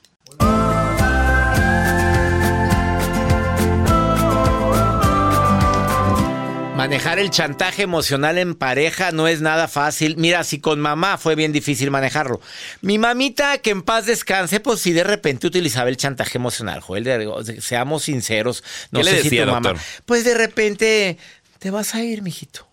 Manejar 6.80 7.20
el 7.20 7.30
chantaje 7.30 7.82
emocional 7.84 8.38
en 8.38 8.56
pareja 8.56 9.12
no 9.12 9.28
es 9.28 9.42
nada 9.42 9.68
fácil. 9.68 10.16
Mira, 10.18 10.46
si 10.46 10.60
con 10.60 10.80
mamá 10.80 11.18
fue 11.18 11.36
bien 11.36 11.52
difícil 11.52 11.92
manejarlo. 11.92 12.40
Mi 12.82 12.98
mamita, 12.98 13.58
que 13.58 13.72
en 13.72 13.82
paz 13.82 14.06
descanse, 14.06 14.62
pues 14.62 14.80
sí 14.80 14.94
de 14.94 15.04
repente 15.04 15.46
utilizaba 15.46 15.90
el 15.90 15.98
chantaje 15.98 16.38
emocional, 16.38 16.80
Joel. 16.80 17.06
Seamos 17.62 18.04
sinceros. 18.04 18.64
No 18.92 19.00
¿Qué 19.02 19.04
le 19.06 19.14
decía, 19.24 19.62
Pues 20.06 20.24
de 20.24 20.34
repente, 20.36 21.18
te 21.60 21.70
vas 21.70 21.96
a 21.96 22.02
ir, 22.02 22.22
mijito. 22.22 22.66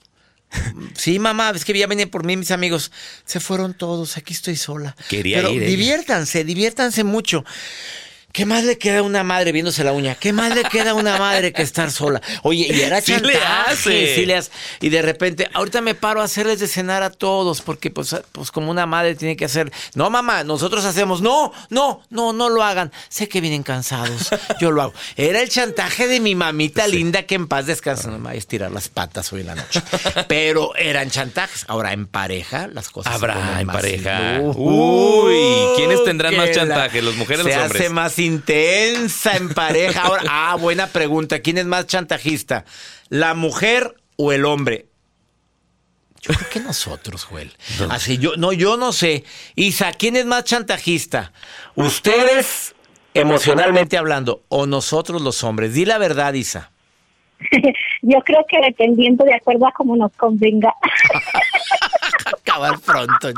Sí, 0.94 1.18
mamá, 1.18 1.52
es 1.54 1.64
que 1.64 1.76
ya 1.76 1.88
venía 1.88 2.06
por 2.06 2.24
mí 2.24 2.36
mis 2.36 2.52
amigos. 2.52 2.92
Se 3.24 3.40
fueron 3.40 3.74
todos, 3.74 4.16
aquí 4.16 4.32
estoy 4.32 4.56
sola. 4.56 4.96
Quería 5.08 5.38
Pero 5.38 5.50
ir 5.50 5.62
ella. 5.62 5.70
diviértanse, 5.70 6.44
diviértanse 6.44 7.02
mucho. 7.04 7.44
¿Qué 8.36 8.44
más 8.44 8.64
le 8.64 8.76
queda 8.76 8.98
a 8.98 9.02
una 9.02 9.24
madre 9.24 9.50
viéndose 9.50 9.82
la 9.82 9.92
uña? 9.92 10.14
¿Qué 10.14 10.30
más 10.30 10.54
le 10.54 10.62
queda 10.64 10.90
a 10.90 10.94
una 10.94 11.16
madre 11.16 11.54
que 11.54 11.62
estar 11.62 11.90
sola? 11.90 12.20
Oye, 12.42 12.66
y 12.70 12.82
era 12.82 13.00
Sí 13.00 13.12
le 13.12 13.32
chantaje, 13.32 13.70
hace. 13.72 14.14
sí 14.14 14.26
le 14.26 14.36
hace. 14.36 14.50
Y 14.82 14.90
de 14.90 15.00
repente, 15.00 15.48
ahorita 15.54 15.80
me 15.80 15.94
paro 15.94 16.20
a 16.20 16.24
hacerles 16.24 16.60
de 16.60 16.68
cenar 16.68 17.02
a 17.02 17.08
todos, 17.08 17.62
porque 17.62 17.90
pues, 17.90 18.14
pues 18.32 18.50
como 18.50 18.70
una 18.70 18.84
madre 18.84 19.14
tiene 19.14 19.36
que 19.36 19.46
hacer. 19.46 19.72
No, 19.94 20.10
mamá, 20.10 20.44
nosotros 20.44 20.84
hacemos. 20.84 21.22
No, 21.22 21.50
no, 21.70 22.02
no, 22.10 22.34
no 22.34 22.50
lo 22.50 22.62
hagan. 22.62 22.92
Sé 23.08 23.26
que 23.26 23.40
vienen 23.40 23.62
cansados. 23.62 24.28
Yo 24.60 24.70
lo 24.70 24.82
hago. 24.82 24.92
Era 25.16 25.40
el 25.40 25.48
chantaje 25.48 26.06
de 26.06 26.20
mi 26.20 26.34
mamita 26.34 26.86
linda 26.88 27.22
que 27.22 27.36
en 27.36 27.48
paz 27.48 27.64
descansa. 27.64 28.10
No 28.10 28.18
me 28.18 28.24
vaya 28.24 28.34
a 28.34 28.38
estirar 28.38 28.70
las 28.70 28.90
patas 28.90 29.32
hoy 29.32 29.40
en 29.40 29.46
la 29.46 29.54
noche. 29.54 29.80
Pero 30.28 30.76
eran 30.76 31.08
chantajes. 31.10 31.64
Ahora, 31.68 31.94
en 31.94 32.06
pareja, 32.06 32.66
las 32.66 32.90
cosas 32.90 33.14
se 33.14 33.16
Habrá 33.16 33.62
en 33.62 33.66
pareja. 33.68 34.40
Uy, 34.42 35.38
¿quiénes 35.76 36.04
tendrán 36.04 36.36
más 36.36 36.50
chantaje, 36.50 37.00
los 37.00 37.16
mujeres 37.16 37.40
o 37.40 37.48
Se 37.48 37.54
los 37.54 37.62
hombres? 37.64 37.80
hace 37.80 37.88
más 37.88 38.25
intensa 38.26 39.36
en 39.36 39.48
pareja. 39.48 40.02
Ahora, 40.02 40.22
ah, 40.28 40.56
buena 40.56 40.88
pregunta. 40.88 41.40
¿Quién 41.40 41.58
es 41.58 41.66
más 41.66 41.86
chantajista? 41.86 42.64
¿La 43.08 43.34
mujer 43.34 43.94
o 44.16 44.32
el 44.32 44.44
hombre? 44.44 44.86
Yo 46.20 46.34
creo 46.34 46.50
que 46.50 46.60
nosotros, 46.60 47.24
Joel. 47.24 47.56
Así 47.88 48.18
yo, 48.18 48.36
no, 48.36 48.52
yo 48.52 48.76
no 48.76 48.92
sé. 48.92 49.24
Isa, 49.54 49.92
¿quién 49.92 50.16
es 50.16 50.26
más 50.26 50.44
chantajista? 50.44 51.32
¿Ustedes, 51.76 52.74
emocionalmente 53.14 53.96
hablando, 53.96 54.42
o 54.48 54.66
nosotros 54.66 55.22
los 55.22 55.44
hombres? 55.44 55.72
Di 55.72 55.84
la 55.84 55.98
verdad, 55.98 56.34
Isa. 56.34 56.72
Yo 58.02 58.18
creo 58.24 58.44
que 58.48 58.58
dependiendo 58.60 59.24
de 59.24 59.34
acuerdo 59.34 59.66
a 59.66 59.72
cómo 59.72 59.96
nos 59.96 60.12
convenga. 60.12 60.72
Acabar 62.26 62.78
pronto. 62.80 63.32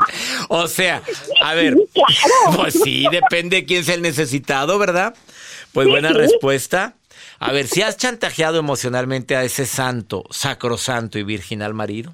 O 0.49 0.67
sea, 0.67 1.01
a 1.43 1.53
ver. 1.53 1.75
Sí, 1.75 1.87
claro. 1.93 2.57
Pues 2.57 2.73
sí, 2.83 3.05
depende 3.11 3.57
de 3.57 3.65
quién 3.65 3.83
sea 3.83 3.95
el 3.95 4.01
necesitado, 4.01 4.77
¿verdad? 4.79 5.15
Pues 5.73 5.85
Sí, 5.85 5.91
buena 5.91 6.09
sí. 6.09 6.15
respuesta. 6.15 6.93
A 7.39 7.51
ver, 7.51 7.67
si 7.67 7.81
has 7.81 7.97
chantajeado 7.97 8.59
emocionalmente 8.59 9.35
a 9.35 9.43
ese 9.43 9.65
santo, 9.65 10.23
sacrosanto 10.29 11.17
y 11.19 11.23
virginal 11.23 11.73
marido. 11.73 12.13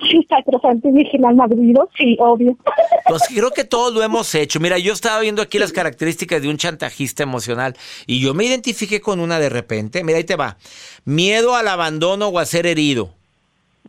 Sí, 0.00 0.24
Sacrosanto 0.28 0.88
y 0.88 0.92
Virginal 0.92 1.34
Madrido, 1.34 1.88
sí, 1.96 2.16
obvio. 2.20 2.56
Pues 3.08 3.22
creo 3.28 3.50
que 3.52 3.64
todos 3.64 3.94
lo 3.94 4.02
hemos 4.02 4.34
hecho. 4.34 4.60
Mira, 4.60 4.76
yo 4.76 4.92
estaba 4.92 5.18
viendo 5.20 5.40
aquí 5.40 5.58
las 5.58 5.72
características 5.72 6.42
de 6.42 6.48
un 6.50 6.58
chantajista 6.58 7.22
emocional 7.22 7.74
y 8.06 8.20
yo 8.20 8.34
me 8.34 8.44
identifiqué 8.44 9.00
con 9.00 9.18
una 9.18 9.38
de 9.38 9.48
repente. 9.48 10.04
Mira, 10.04 10.18
ahí 10.18 10.24
te 10.24 10.36
va. 10.36 10.58
Miedo 11.06 11.56
al 11.56 11.68
abandono 11.68 12.28
o 12.28 12.38
a 12.38 12.44
ser 12.44 12.66
herido, 12.66 13.14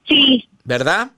Sí, 0.07 0.47
¿verdad? 0.63 1.11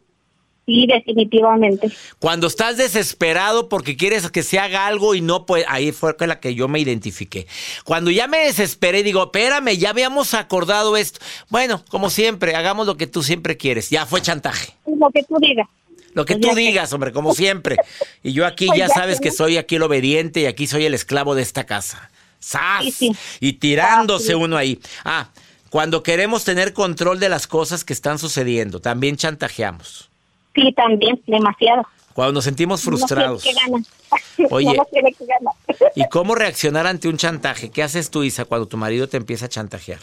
Sí, 0.65 0.87
definitivamente. 0.87 1.91
Cuando 2.19 2.47
estás 2.47 2.77
desesperado 2.77 3.69
porque 3.69 3.97
quieres 3.97 4.29
que 4.31 4.43
se 4.43 4.59
haga 4.59 4.87
algo 4.87 5.15
y 5.15 5.21
no 5.21 5.45
puede, 5.45 5.65
ahí 5.67 5.91
fue 5.91 6.15
con 6.17 6.27
la 6.29 6.39
que 6.39 6.55
yo 6.55 6.67
me 6.67 6.79
identifiqué. 6.79 7.47
Cuando 7.83 8.11
ya 8.11 8.27
me 8.27 8.39
desesperé 8.39 9.03
digo, 9.03 9.23
espérame, 9.23 9.77
ya 9.77 9.89
habíamos 9.89 10.33
acordado 10.33 10.97
esto. 10.97 11.19
Bueno, 11.49 11.83
como 11.89 12.09
siempre, 12.09 12.55
hagamos 12.55 12.87
lo 12.87 12.97
que 12.97 13.07
tú 13.07 13.23
siempre 13.23 13.57
quieres. 13.57 13.89
Ya 13.89 14.05
fue 14.05 14.21
chantaje. 14.21 14.73
Lo 14.85 15.09
que 15.09 15.23
tú 15.23 15.37
digas. 15.39 15.67
Lo 16.13 16.25
que 16.25 16.35
Pues 16.35 16.49
tú 16.49 16.55
digas, 16.55 16.91
hombre, 16.91 17.13
como 17.13 17.33
siempre. 17.33 17.77
Y 18.21 18.33
yo 18.33 18.45
aquí 18.45 18.67
Pues 18.67 18.79
ya 18.79 18.87
ya 18.87 18.93
sabes 18.93 19.21
que 19.21 19.31
soy 19.31 19.57
aquí 19.57 19.75
el 19.75 19.83
obediente 19.83 20.41
y 20.41 20.45
aquí 20.45 20.67
soy 20.67 20.85
el 20.85 20.93
esclavo 20.93 21.35
de 21.35 21.41
esta 21.41 21.63
casa. 21.65 22.11
¡Sas! 22.39 22.83
Sí, 22.83 22.91
sí. 22.91 23.11
Y 23.39 23.53
tirándose 23.53 24.33
Ah, 24.33 24.35
sí. 24.37 24.43
uno 24.43 24.57
ahí. 24.57 24.79
Ah, 25.05 25.29
cuando 25.69 26.03
queremos 26.03 26.43
tener 26.43 26.73
control 26.73 27.19
de 27.19 27.29
las 27.29 27.47
cosas 27.47 27.85
que 27.85 27.93
están 27.93 28.19
sucediendo, 28.19 28.81
también 28.81 29.15
chantajeamos. 29.15 30.10
Sí, 30.55 30.73
también, 30.73 31.21
demasiado. 31.27 31.85
Cuando 32.13 32.33
nos 32.33 32.43
sentimos 32.43 32.83
frustrados. 32.83 33.45
No. 33.69 34.47
Oye. 34.51 34.75
No. 34.75 35.55
¿Y 35.95 36.07
cómo 36.09 36.35
reaccionar 36.35 36.85
ante 36.87 37.07
un 37.07 37.17
chantaje? 37.17 37.69
¿Qué 37.69 37.83
haces 37.83 38.09
tú, 38.11 38.23
Isa, 38.23 38.45
cuando 38.45 38.67
tu 38.67 38.75
marido 38.77 39.07
te 39.07 39.17
empieza 39.17 39.45
a 39.45 39.49
chantajear? 39.49 39.99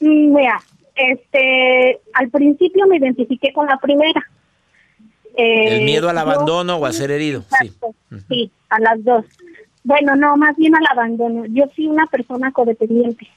Mm, 0.00 0.34
Mira, 0.34 0.60
este, 0.96 2.00
al 2.14 2.30
principio 2.30 2.86
me 2.86 2.96
identifiqué 2.96 3.52
con 3.52 3.66
la 3.66 3.78
primera. 3.78 4.22
Eh, 5.36 5.76
¿El 5.78 5.84
miedo 5.84 6.08
al 6.08 6.16
yo- 6.16 6.20
abandono 6.22 6.76
o 6.76 6.86
a 6.86 6.92
ser 6.92 7.10
herido? 7.10 7.44
Sí. 8.28 8.50
A 8.70 8.78
las 8.80 9.02
dos. 9.04 9.24
Bueno, 9.84 10.16
no, 10.16 10.36
más 10.36 10.56
bien 10.56 10.74
al 10.74 10.86
abandono. 10.90 11.44
Yo 11.46 11.64
soy 11.76 11.86
una 11.88 12.06
persona 12.06 12.50
codependiente. 12.52 13.28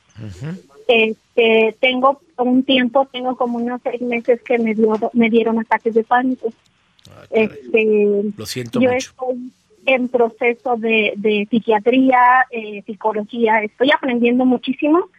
Este, 0.87 1.75
tengo 1.79 2.21
un 2.37 2.63
tiempo, 2.63 3.07
tengo 3.11 3.35
como 3.35 3.57
unos 3.57 3.81
seis 3.83 4.01
meses 4.01 4.41
que 4.41 4.57
me 4.57 4.73
dio, 4.73 4.97
me 5.13 5.29
dieron 5.29 5.59
ataques 5.59 5.93
de 5.93 6.03
pánico. 6.03 6.53
Este, 7.29 8.23
Lo 8.35 8.45
siento 8.45 8.79
yo 8.79 8.91
mucho. 8.91 9.11
estoy 9.11 9.51
en 9.85 10.07
proceso 10.09 10.75
de, 10.77 11.13
de 11.15 11.47
psiquiatría, 11.49 12.45
eh, 12.51 12.83
psicología, 12.85 13.61
estoy 13.63 13.89
aprendiendo 13.95 14.45
muchísimo, 14.45 15.09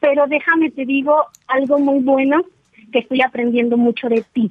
pero 0.00 0.26
déjame 0.28 0.70
te 0.70 0.84
digo 0.84 1.24
algo 1.48 1.78
muy 1.78 2.00
bueno 2.00 2.44
que 2.92 3.00
estoy 3.00 3.20
aprendiendo 3.22 3.76
mucho 3.76 4.08
de 4.08 4.24
ti. 4.32 4.50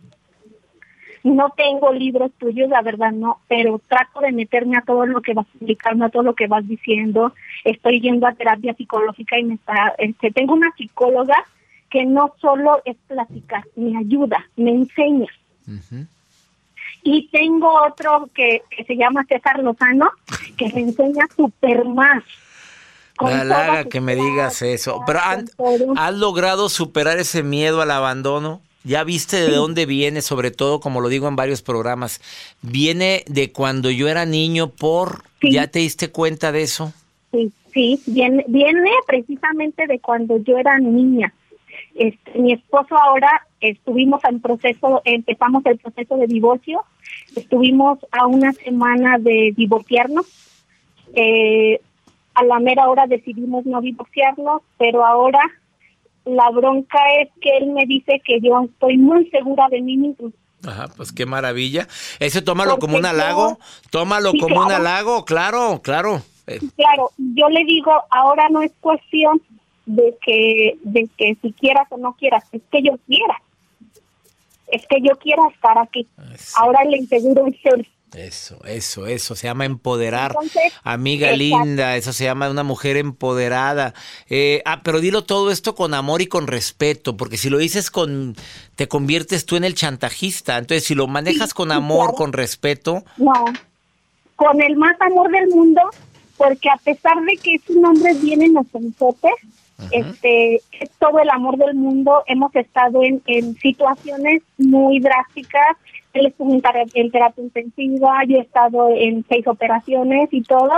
No 1.25 1.51
tengo 1.57 1.91
libros 1.91 2.31
tuyos, 2.37 2.69
la 2.69 2.83
verdad 2.83 3.11
no, 3.11 3.39
pero 3.47 3.81
trato 3.87 4.19
de 4.19 4.31
meterme 4.31 4.77
a 4.77 4.81
todo 4.81 5.07
lo 5.07 5.23
que 5.23 5.33
vas 5.33 5.47
explicando, 5.55 6.05
a 6.05 6.09
todo 6.09 6.21
lo 6.21 6.35
que 6.35 6.45
vas 6.45 6.67
diciendo. 6.67 7.33
Estoy 7.63 7.99
yendo 7.99 8.27
a 8.27 8.33
terapia 8.33 8.75
psicológica 8.75 9.39
y 9.39 9.43
me 9.43 9.55
está, 9.55 9.95
este, 9.97 10.29
tengo 10.29 10.53
una 10.53 10.71
psicóloga 10.77 11.33
que 11.89 12.05
no 12.05 12.31
solo 12.39 12.79
es 12.85 12.95
platicar, 13.07 13.63
me 13.75 13.97
ayuda, 13.97 14.45
me 14.55 14.69
enseña. 14.69 15.31
Y 17.01 17.27
tengo 17.29 17.73
otro 17.87 18.29
que, 18.31 18.61
que 18.69 18.83
se 18.83 18.95
llama 18.95 19.25
César 19.27 19.63
Lozano, 19.63 20.11
que 20.57 20.71
me 20.75 20.81
enseña 20.81 21.25
súper 21.35 21.85
más. 21.85 22.23
Con 23.17 23.33
Me 23.33 23.41
halaga 23.41 23.85
que 23.85 23.99
me 23.99 24.13
digas 24.15 24.61
eso. 24.61 25.01
Pero 25.07 25.21
han-. 25.21 25.49
¿has 25.97 26.13
logrado 26.13 26.69
superar 26.69 27.17
ese 27.17 27.41
miedo 27.41 27.81
al 27.81 27.89
abandono? 27.89 28.61
¿Ya 28.85 29.03
viste 29.03 29.37
de 29.37 29.51
dónde 29.51 29.87
viene? 29.87 30.21
Sobre 30.21 30.51
todo, 30.51 30.79
como 30.79 31.01
lo 31.01 31.09
digo 31.09 31.27
en 31.27 31.35
varios 31.35 31.63
programas, 31.63 32.21
¿viene 32.61 33.23
de 33.27 33.51
cuando 33.51 33.89
yo 33.89 34.07
era 34.07 34.25
niño 34.25 34.69
por... 34.69 35.23
Sí. 35.41 35.51
¿Ya 35.51 35.67
te 35.67 35.79
diste 35.79 36.11
cuenta 36.11 36.51
de 36.51 36.61
eso? 36.61 36.93
Sí, 37.31 37.51
sí, 37.73 37.99
viene, 38.05 38.45
viene 38.47 38.91
precisamente 39.07 39.87
de 39.87 39.99
cuando 39.99 40.37
yo 40.37 40.57
era 40.57 40.77
niña. 40.77 41.33
Este, 41.95 42.39
mi 42.39 42.53
esposo 42.53 42.95
ahora 42.95 43.47
estuvimos 43.59 44.23
en 44.25 44.39
proceso, 44.39 45.01
empezamos 45.03 45.65
el 45.65 45.77
proceso 45.77 46.17
de 46.17 46.27
divorcio, 46.27 46.83
estuvimos 47.35 47.99
a 48.11 48.27
una 48.27 48.53
semana 48.53 49.17
de 49.17 49.51
divorciarnos. 49.55 50.27
Eh, 51.15 51.79
a 52.35 52.43
la 52.43 52.59
mera 52.59 52.87
hora 52.87 53.07
decidimos 53.07 53.65
no 53.65 53.81
divorciarnos, 53.81 54.61
pero 54.77 55.05
ahora 55.05 55.39
la 56.25 56.49
bronca 56.49 56.99
es 57.21 57.29
que 57.41 57.57
él 57.57 57.67
me 57.67 57.85
dice 57.85 58.21
que 58.25 58.39
yo 58.41 58.61
estoy 58.63 58.97
muy 58.97 59.29
segura 59.29 59.67
de 59.69 59.81
mí 59.81 59.97
mismo. 59.97 60.31
Ajá, 60.65 60.87
pues 60.97 61.11
qué 61.11 61.25
maravilla. 61.25 61.87
Ese 62.19 62.41
tómalo 62.41 62.71
Porque 62.71 62.81
como 62.81 62.97
un 62.97 63.03
yo- 63.03 63.09
halago. 63.09 63.59
Tómalo 63.91 64.31
Sí, 64.31 64.39
como 64.39 64.61
un 64.61 64.71
halago, 64.71 65.23
claro, 65.25 65.81
claro. 65.83 66.21
Eh, 66.47 66.59
Claro, 66.75 67.11
yo 67.17 67.49
le 67.49 67.63
digo, 67.65 67.91
ahora 68.09 68.49
no 68.49 68.61
es 68.61 68.71
cuestión 68.81 69.41
de 69.85 70.15
que 70.21 70.77
de 70.83 71.07
que 71.17 71.37
si 71.41 71.51
quieras 71.53 71.87
o 71.91 71.97
no 71.97 72.13
quieras, 72.13 72.43
es 72.51 72.61
que 72.71 72.81
yo 72.81 72.97
quiera. 73.07 73.41
Es 74.67 74.85
que 74.87 74.97
yo 75.01 75.15
quiera 75.19 75.43
estar 75.53 75.77
aquí. 75.77 76.07
Eso. 76.33 76.57
Ahora 76.59 76.83
le 76.85 76.97
inseguro 76.97 77.45
es 77.47 77.55
él. 77.65 77.87
Eso, 78.15 78.63
eso, 78.65 79.07
eso, 79.07 79.35
se 79.35 79.47
llama 79.47 79.65
empoderar. 79.65 80.31
Entonces, 80.31 80.73
Amiga 80.83 81.31
exacto. 81.31 81.63
linda, 81.65 81.97
eso 81.97 82.13
se 82.13 82.23
llama 82.23 82.49
una 82.49 82.63
mujer 82.63 82.97
empoderada. 82.97 83.93
Eh, 84.29 84.61
ah, 84.65 84.81
pero 84.83 85.01
dilo 85.01 85.23
todo 85.25 85.51
esto 85.51 85.75
con 85.75 85.93
amor 85.93 86.21
y 86.21 86.27
con 86.27 86.47
respeto, 86.47 87.17
porque 87.17 87.37
si 87.37 87.49
lo 87.49 87.57
dices 87.57 87.91
con, 87.91 88.35
te 88.75 88.87
conviertes 88.87 89.45
tú 89.45 89.55
en 89.57 89.63
el 89.65 89.75
chantajista. 89.75 90.57
Entonces, 90.57 90.85
si 90.85 90.95
lo 90.95 91.07
manejas 91.07 91.49
Sí, 91.49 91.55
con 91.55 91.71
amor, 91.71 92.05
claro. 92.05 92.13
con 92.17 92.33
respeto, 92.33 93.03
No, 93.17 93.33
con 94.35 94.61
el 94.61 94.75
más 94.77 94.95
amor 95.01 95.29
del 95.31 95.47
mundo, 95.49 95.81
porque 96.37 96.69
a 96.69 96.77
pesar 96.77 97.21
de 97.23 97.37
que 97.37 97.55
es 97.55 97.61
un 97.69 97.85
hombre 97.85 98.13
este, 99.91 100.55
es 100.55 100.89
todo 100.99 101.19
el 101.19 101.29
amor 101.29 101.57
del 101.57 101.75
mundo. 101.75 102.23
Hemos 102.27 102.55
estado 102.55 103.03
en, 103.03 103.21
en 103.27 103.55
situaciones 103.57 104.41
muy 104.57 104.99
drásticas. 104.99 105.77
Él 106.13 106.27
estuvo 106.27 106.53
en, 106.53 106.61
en 106.93 107.11
terapia 107.11 107.43
intensiva, 107.43 108.21
yo 108.27 108.37
he 108.37 108.41
estado 108.41 108.89
en 108.89 109.25
seis 109.27 109.45
operaciones 109.47 110.29
y 110.31 110.41
todo, 110.43 110.71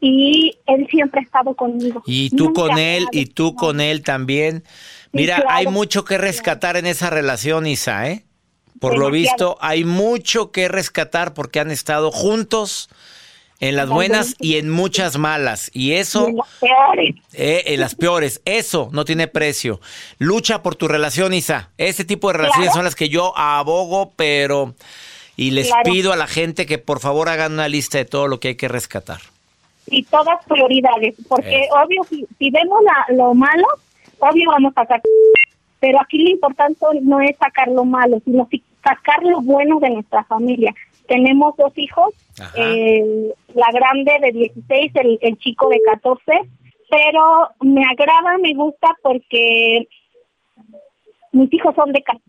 y 0.00 0.58
él 0.66 0.86
siempre 0.90 1.20
ha 1.20 1.24
estado 1.24 1.54
conmigo. 1.54 2.02
y 2.04 2.28
tú 2.30 2.46
Nunca 2.46 2.62
con 2.62 2.78
él, 2.78 3.06
y 3.10 3.26
tú 3.26 3.54
con 3.54 3.80
él 3.80 4.02
también. 4.02 4.62
Mira, 5.12 5.36
claro. 5.36 5.50
hay 5.50 5.66
mucho 5.68 6.04
que 6.04 6.18
rescatar 6.18 6.76
en 6.76 6.86
esa 6.86 7.08
relación, 7.08 7.66
Isa, 7.66 8.10
¿eh? 8.10 8.24
Por 8.80 8.98
lo 8.98 9.10
visto, 9.10 9.56
hay 9.60 9.84
mucho 9.84 10.50
que 10.50 10.68
rescatar 10.68 11.32
porque 11.32 11.60
han 11.60 11.70
estado 11.70 12.10
juntos 12.10 12.90
En 13.68 13.76
las 13.76 13.88
buenas 13.88 14.34
y 14.38 14.56
en 14.58 14.68
muchas 14.70 15.16
malas. 15.18 15.70
Y 15.72 15.92
eso... 15.92 16.28
en 16.28 16.36
las 16.36 16.48
peores. 16.60 17.14
Eh, 17.32 17.62
en 17.66 17.80
las 17.80 17.94
peores. 17.94 18.42
Eso 18.44 18.88
no 18.92 19.04
tiene 19.04 19.26
precio. 19.28 19.80
Lucha 20.18 20.62
por 20.62 20.74
tu 20.74 20.86
relación, 20.88 21.32
Isa. 21.32 21.70
Ese 21.78 22.04
tipo 22.04 22.28
de 22.28 22.38
relaciones 22.38 22.72
son 22.72 22.84
las 22.84 22.94
que 22.94 23.08
yo 23.08 23.36
abogo, 23.36 24.12
pero... 24.16 24.74
Y 25.36 25.50
les 25.50 25.66
Claro. 25.68 25.82
pido 25.84 26.12
a 26.12 26.16
la 26.16 26.26
gente 26.28 26.64
que 26.66 26.78
por 26.78 27.00
favor 27.00 27.28
hagan 27.28 27.54
una 27.54 27.68
lista 27.68 27.98
de 27.98 28.04
todo 28.04 28.28
lo 28.28 28.38
que 28.38 28.48
hay 28.48 28.54
que 28.56 28.68
rescatar. 28.68 29.20
y 29.86 30.02
todas 30.04 30.42
prioridades, 30.46 31.14
porque 31.28 31.56
Eh. 31.64 31.68
obvio, 31.84 32.02
si, 32.08 32.24
si 32.38 32.48
vemos 32.50 32.78
la- 32.82 33.14
lo 33.14 33.34
malo, 33.34 33.66
obvio 34.18 34.48
vamos 34.50 34.72
a 34.76 34.80
sacar, 34.82 35.02
pero 35.78 36.00
aquí 36.00 36.18
lo 36.22 36.30
importante 36.30 36.86
no 37.02 37.20
es 37.20 37.36
sacar 37.36 37.68
lo 37.68 37.84
malo, 37.84 38.18
sino 38.24 38.48
si- 38.50 38.62
sacar 38.82 39.22
lo 39.22 39.42
bueno 39.42 39.78
de 39.80 39.90
nuestra 39.90 40.24
familia. 40.24 40.74
Tenemos 41.06 41.56
dos 41.56 41.76
hijos, 41.76 42.14
Ajá. 42.40 42.52
eh, 42.56 43.32
la 43.54 43.66
grande 43.72 44.12
de 44.22 44.32
16, 44.32 44.92
el, 44.96 45.18
el 45.20 45.38
chico 45.38 45.68
de 45.68 45.80
14, 45.84 46.22
pero 46.90 47.48
me 47.60 47.82
agrada, 47.84 48.38
me 48.38 48.54
gusta 48.54 48.96
porque 49.02 49.86
mis 51.32 51.52
hijos 51.52 51.74
son 51.74 51.92
de 51.92 52.02
casa 52.02 52.20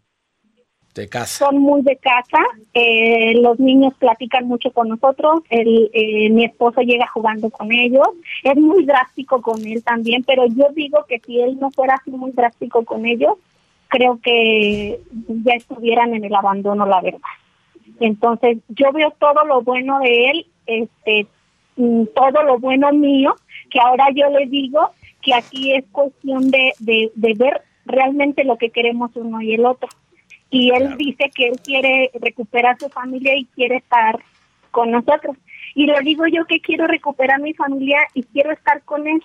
De 0.94 1.08
casa. 1.08 1.46
son 1.46 1.60
muy 1.60 1.82
de 1.84 1.96
casa, 1.98 2.40
eh, 2.74 3.36
los 3.42 3.60
niños 3.60 3.94
platican 4.00 4.48
mucho 4.48 4.72
con 4.72 4.90
nosotros, 4.90 5.42
el, 5.50 5.90
eh, 5.94 6.30
mi 6.32 6.46
esposo 6.46 6.82
llega 6.82 7.08
jugando 7.08 7.50
con 7.50 7.72
ellos, 7.72 8.08
es 8.44 8.56
muy 8.56 8.86
drástico 8.86 9.42
con 9.42 9.66
él 9.66 9.84
también, 9.84 10.24
pero 10.24 10.46
yo 10.48 10.66
digo 10.74 11.06
que 11.08 11.20
si 11.20 11.40
él 11.40 11.58
no 11.60 11.70
fuera 11.72 11.96
así 11.96 12.12
muy 12.12 12.32
drástico 12.32 12.84
con 12.84 13.06
ellos, 13.06 13.36
creo 13.88 14.20
que 14.22 15.00
ya 15.28 15.54
estuvieran 15.54 16.14
en 16.16 16.24
el 16.26 16.34
abandono, 16.36 16.86
la 16.86 17.02
verdad. 17.02 17.20
Entonces, 18.00 18.58
yo 18.70 18.92
veo 18.92 19.12
todo 19.20 19.46
lo 19.46 19.62
bueno 19.62 20.00
de 20.00 20.30
él, 20.32 20.48
este, 20.66 21.28
mm, 21.78 22.06
todo 22.16 22.44
lo 22.44 22.60
bueno 22.60 22.92
mío, 22.92 23.36
que 23.70 23.80
ahora 23.80 24.06
yo 24.14 24.30
le 24.30 24.46
digo 24.48 24.92
que 25.22 25.34
aquí 25.34 25.74
es 25.74 25.86
cuestión 25.92 26.52
de, 26.52 26.74
de, 26.80 27.12
de 27.16 27.34
ver 27.36 27.62
realmente 27.86 28.44
lo 28.44 28.58
que 28.58 28.70
queremos 28.70 29.12
uno 29.16 29.42
y 29.42 29.54
el 29.54 29.66
otro. 29.66 29.90
Y 30.50 30.70
él 30.72 30.82
Claro. 30.84 30.98
dice 30.98 31.32
que 31.34 31.48
él 31.48 31.60
quiere 31.64 32.12
recuperar 32.22 32.78
su 32.80 32.90
familia 32.90 33.36
y 33.36 33.46
quiere 33.46 33.78
estar 33.78 34.20
con 34.72 34.92
nosotros. 34.92 35.36
Y 35.74 35.86
le 35.88 36.00
digo 36.02 36.26
yo 36.28 36.46
que 36.46 36.62
quiero 36.62 36.88
recuperar 36.88 37.42
mi 37.42 37.54
familia 37.54 38.00
y 38.14 38.24
quiero 38.24 38.52
estar 38.52 38.82
con 38.84 39.08
él. 39.08 39.22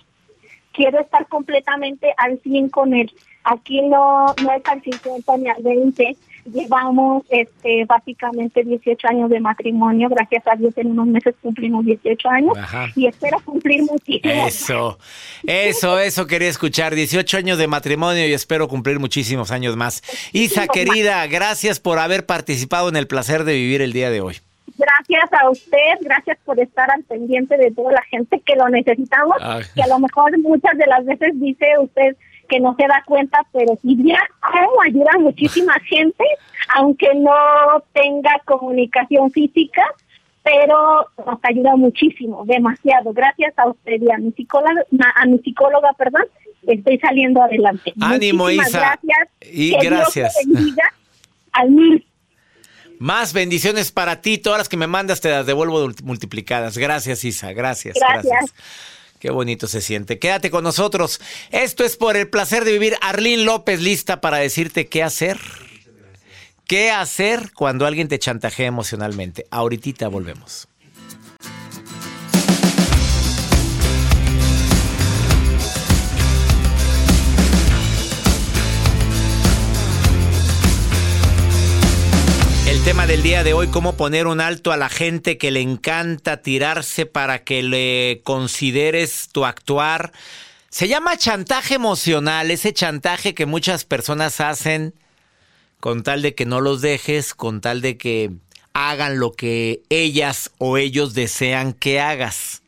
Quiero 0.73 0.99
estar 0.99 1.27
completamente 1.27 2.13
al 2.17 2.39
100 2.39 2.69
con 2.69 2.93
él. 2.93 3.11
Aquí 3.43 3.81
no, 3.81 4.25
no 4.41 4.51
es 4.53 4.65
al 4.65 4.81
50 4.81 5.37
ni 5.37 5.49
al 5.49 5.61
20. 5.61 6.15
Llevamos 6.45 7.23
este, 7.29 7.85
básicamente 7.85 8.63
18 8.63 9.07
años 9.07 9.29
de 9.29 9.39
matrimonio. 9.39 10.09
Gracias 10.09 10.43
a 10.47 10.55
Dios 10.55 10.77
en 10.77 10.91
unos 10.91 11.07
meses 11.07 11.35
cumplimos 11.41 11.85
18 11.85 12.29
años. 12.29 12.57
Ajá. 12.57 12.87
Y 12.95 13.07
espero 13.07 13.39
cumplir 13.43 13.83
muchísimo. 13.83 14.47
Eso, 14.47 14.97
eso, 15.43 15.99
eso 15.99 16.27
quería 16.27 16.49
escuchar. 16.49 16.95
18 16.95 17.37
años 17.37 17.57
de 17.57 17.67
matrimonio 17.67 18.27
y 18.27 18.33
espero 18.33 18.67
cumplir 18.67 18.99
muchísimos 18.99 19.51
años 19.51 19.75
más. 19.75 20.01
Isa, 20.33 20.67
querida, 20.67 21.25
gracias 21.27 21.79
por 21.79 21.99
haber 21.99 22.25
participado 22.25 22.89
en 22.89 22.95
el 22.95 23.07
placer 23.07 23.43
de 23.43 23.53
vivir 23.53 23.81
el 23.81 23.93
día 23.93 24.09
de 24.09 24.21
hoy. 24.21 24.37
Gracias 24.77 25.31
a 25.33 25.49
usted, 25.49 25.99
gracias 26.01 26.37
por 26.43 26.59
estar 26.59 26.89
al 26.89 27.03
pendiente 27.03 27.57
de 27.57 27.71
toda 27.71 27.91
la 27.91 28.03
gente 28.03 28.41
que 28.43 28.55
lo 28.55 28.67
necesitamos, 28.69 29.37
Ay. 29.41 29.63
que 29.75 29.83
a 29.83 29.87
lo 29.87 29.99
mejor 29.99 30.37
muchas 30.39 30.77
de 30.77 30.87
las 30.87 31.05
veces 31.05 31.39
dice 31.39 31.67
usted 31.79 32.15
que 32.51 32.59
no 32.59 32.75
se 32.75 32.85
da 32.85 33.01
cuenta, 33.05 33.39
pero 33.53 33.79
sí 33.81 33.97
ya 34.03 34.19
cómo 34.41 34.81
ayuda 34.85 35.09
a 35.15 35.19
muchísima 35.19 35.73
gente, 35.85 36.23
aunque 36.75 37.07
no 37.15 37.81
tenga 37.93 38.31
comunicación 38.45 39.31
física, 39.31 39.81
pero 40.43 41.07
nos 41.25 41.39
ayuda 41.43 41.77
muchísimo, 41.77 42.43
demasiado. 42.45 43.13
Gracias 43.13 43.57
a 43.57 43.69
usted 43.69 44.01
y 44.01 44.11
a 44.11 44.17
mi 44.17 44.31
psicóloga, 44.33 44.83
a 45.15 45.25
mi 45.25 45.39
psicóloga, 45.39 45.93
perdón, 45.97 46.23
estoy 46.67 46.99
saliendo 46.99 47.41
adelante. 47.41 47.93
Ánimo, 48.01 48.43
Muchísimas 48.43 48.67
Isa. 48.67 48.79
Gracias. 48.79 49.29
Y 49.53 49.71
Que 49.77 49.89
Dios 49.89 50.13
te 50.13 50.19
gracias. 50.19 50.35
bendiga 50.45 50.93
al 51.53 51.71
mil. 51.71 52.05
Más 52.99 53.33
bendiciones 53.33 53.91
para 53.91 54.21
ti. 54.21 54.37
Todas 54.37 54.59
las 54.59 54.69
que 54.69 54.77
me 54.77 54.87
mandas 54.87 55.21
te 55.21 55.29
las 55.29 55.45
devuelvo 55.45 55.89
multiplicadas. 56.03 56.77
Gracias, 56.77 57.23
Isa. 57.23 57.53
Gracias. 57.53 57.97
Gracias. 57.97 58.53
Qué 59.21 59.29
bonito 59.29 59.67
se 59.67 59.81
siente. 59.81 60.17
Quédate 60.17 60.49
con 60.49 60.63
nosotros. 60.63 61.21
Esto 61.51 61.83
es 61.83 61.95
por 61.95 62.17
el 62.17 62.27
placer 62.27 62.65
de 62.65 62.71
vivir. 62.71 62.97
Arlín 63.01 63.45
López 63.45 63.79
lista 63.79 64.19
para 64.19 64.37
decirte 64.37 64.87
qué 64.87 65.03
hacer. 65.03 65.39
¿Qué 66.65 66.89
hacer 66.89 67.51
cuando 67.53 67.85
alguien 67.85 68.07
te 68.07 68.17
chantajea 68.17 68.65
emocionalmente? 68.65 69.45
Ahorita 69.51 70.07
volvemos. 70.07 70.70
Tema 82.91 83.07
del 83.07 83.23
día 83.23 83.45
de 83.45 83.53
hoy, 83.53 83.69
cómo 83.69 83.95
poner 83.95 84.27
un 84.27 84.41
alto 84.41 84.73
a 84.73 84.75
la 84.75 84.89
gente 84.89 85.37
que 85.37 85.49
le 85.49 85.61
encanta 85.61 86.41
tirarse 86.41 87.05
para 87.05 87.45
que 87.45 87.63
le 87.63 88.19
consideres 88.25 89.29
tu 89.31 89.45
actuar. 89.45 90.11
Se 90.69 90.89
llama 90.89 91.15
chantaje 91.15 91.75
emocional, 91.75 92.51
ese 92.51 92.73
chantaje 92.73 93.33
que 93.33 93.45
muchas 93.45 93.85
personas 93.85 94.41
hacen 94.41 94.93
con 95.79 96.03
tal 96.03 96.21
de 96.21 96.35
que 96.35 96.45
no 96.45 96.59
los 96.59 96.81
dejes, 96.81 97.33
con 97.33 97.61
tal 97.61 97.79
de 97.79 97.95
que 97.95 98.31
hagan 98.73 99.19
lo 99.19 99.31
que 99.31 99.83
ellas 99.87 100.51
o 100.57 100.77
ellos 100.77 101.13
desean 101.13 101.71
que 101.71 102.01
hagas. 102.01 102.61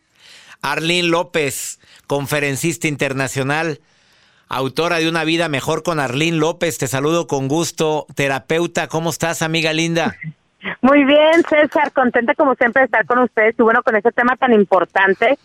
Arlene 0.62 1.10
López, 1.10 1.80
conferencista 2.08 2.88
internacional, 2.88 3.82
autora 4.58 4.98
de 4.98 5.10
Una 5.10 5.24
vida 5.24 5.50
mejor 5.50 5.84
con 5.84 6.00
Arlene 6.00 6.38
López, 6.38 6.78
te 6.78 6.88
saludo 6.88 7.28
con 7.28 7.48
gusto, 7.48 8.06
terapeuta, 8.16 8.88
¿cómo 8.88 9.10
estás, 9.10 9.42
amiga 9.42 9.74
linda? 9.74 10.16
Muy 10.82 11.04
bien, 11.04 11.44
César, 11.50 11.92
contenta 11.92 12.36
como 12.36 12.56
siempre 12.56 12.82
de 12.82 12.86
estar 12.86 13.06
con 13.06 13.20
ustedes 13.20 13.56
y 13.58 13.64
bueno, 13.64 13.82
con 13.84 13.96
ese 13.96 14.12
tema 14.12 14.36
tan 14.38 14.54
importante 14.54 15.38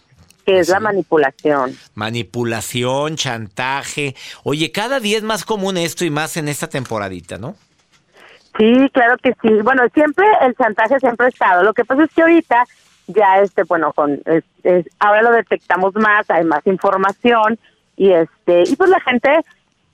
que 0.46 0.60
es 0.60 0.68
la 0.68 0.80
manipulación. 0.80 1.76
Manipulación, 1.94 3.16
chantaje. 3.16 4.14
Oye, 4.44 4.70
cada 4.72 5.00
día 5.00 5.16
es 5.18 5.22
más 5.24 5.44
común 5.44 5.76
esto 5.76 6.04
y 6.04 6.10
más 6.10 6.36
en 6.36 6.48
esta 6.48 6.68
temporadita, 6.68 7.36
¿no? 7.36 7.56
Sí, 8.56 8.88
claro 8.92 9.16
que 9.22 9.34
sí. 9.42 9.48
Bueno, 9.62 9.82
siempre 9.92 10.26
el 10.40 10.54
chantaje 10.54 10.98
siempre 11.00 11.26
ha 11.26 11.28
estado. 11.28 11.62
Lo 11.64 11.74
que 11.74 11.84
pasa 11.84 12.04
es 12.04 12.10
que 12.14 12.22
ahorita 12.22 12.64
ya 13.08 13.40
este, 13.40 13.64
bueno, 13.64 13.92
con 13.92 14.20
es- 14.24 14.44
es- 14.62 14.86
ahora 14.98 15.22
lo 15.22 15.32
detectamos 15.32 15.94
más, 15.96 16.28
hay 16.30 16.44
más 16.44 16.66
información 16.66 17.58
y 17.98 18.12
este 18.12 18.62
y 18.66 18.76
pues 18.76 18.88
la 18.88 19.00
gente 19.00 19.28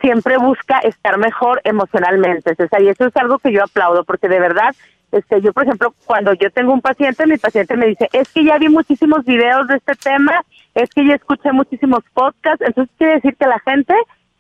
siempre 0.01 0.37
busca 0.37 0.79
estar 0.81 1.17
mejor 1.19 1.61
emocionalmente, 1.65 2.55
César, 2.55 2.83
y 2.83 2.91
eso 2.91 3.07
es 3.07 3.17
algo 3.17 3.39
que 3.39 3.51
yo 3.51 3.65
aplaudo 3.65 4.05
porque 4.05 4.29
de 4.29 4.39
verdad 4.39 4.77
este 5.11 5.41
yo 5.41 5.53
por 5.53 5.65
ejemplo 5.65 5.95
cuando 6.05 6.35
yo 6.35 6.51
tengo 6.51 6.73
un 6.73 6.81
paciente 6.81 7.27
mi 7.27 7.39
paciente 7.39 7.77
me 7.77 7.87
dice 7.87 8.09
es 8.13 8.31
que 8.33 8.45
ya 8.45 8.59
vi 8.59 8.69
muchísimos 8.69 9.25
videos 9.25 9.67
de 9.69 9.77
este 9.77 9.95
tema 9.95 10.45
es 10.75 10.91
que 10.91 11.07
ya 11.07 11.15
escuché 11.15 11.53
muchísimos 11.53 12.03
podcasts 12.13 12.65
entonces 12.67 12.95
quiere 12.99 13.15
decir 13.15 13.37
que 13.37 13.47
la 13.47 13.61
gente 13.61 13.95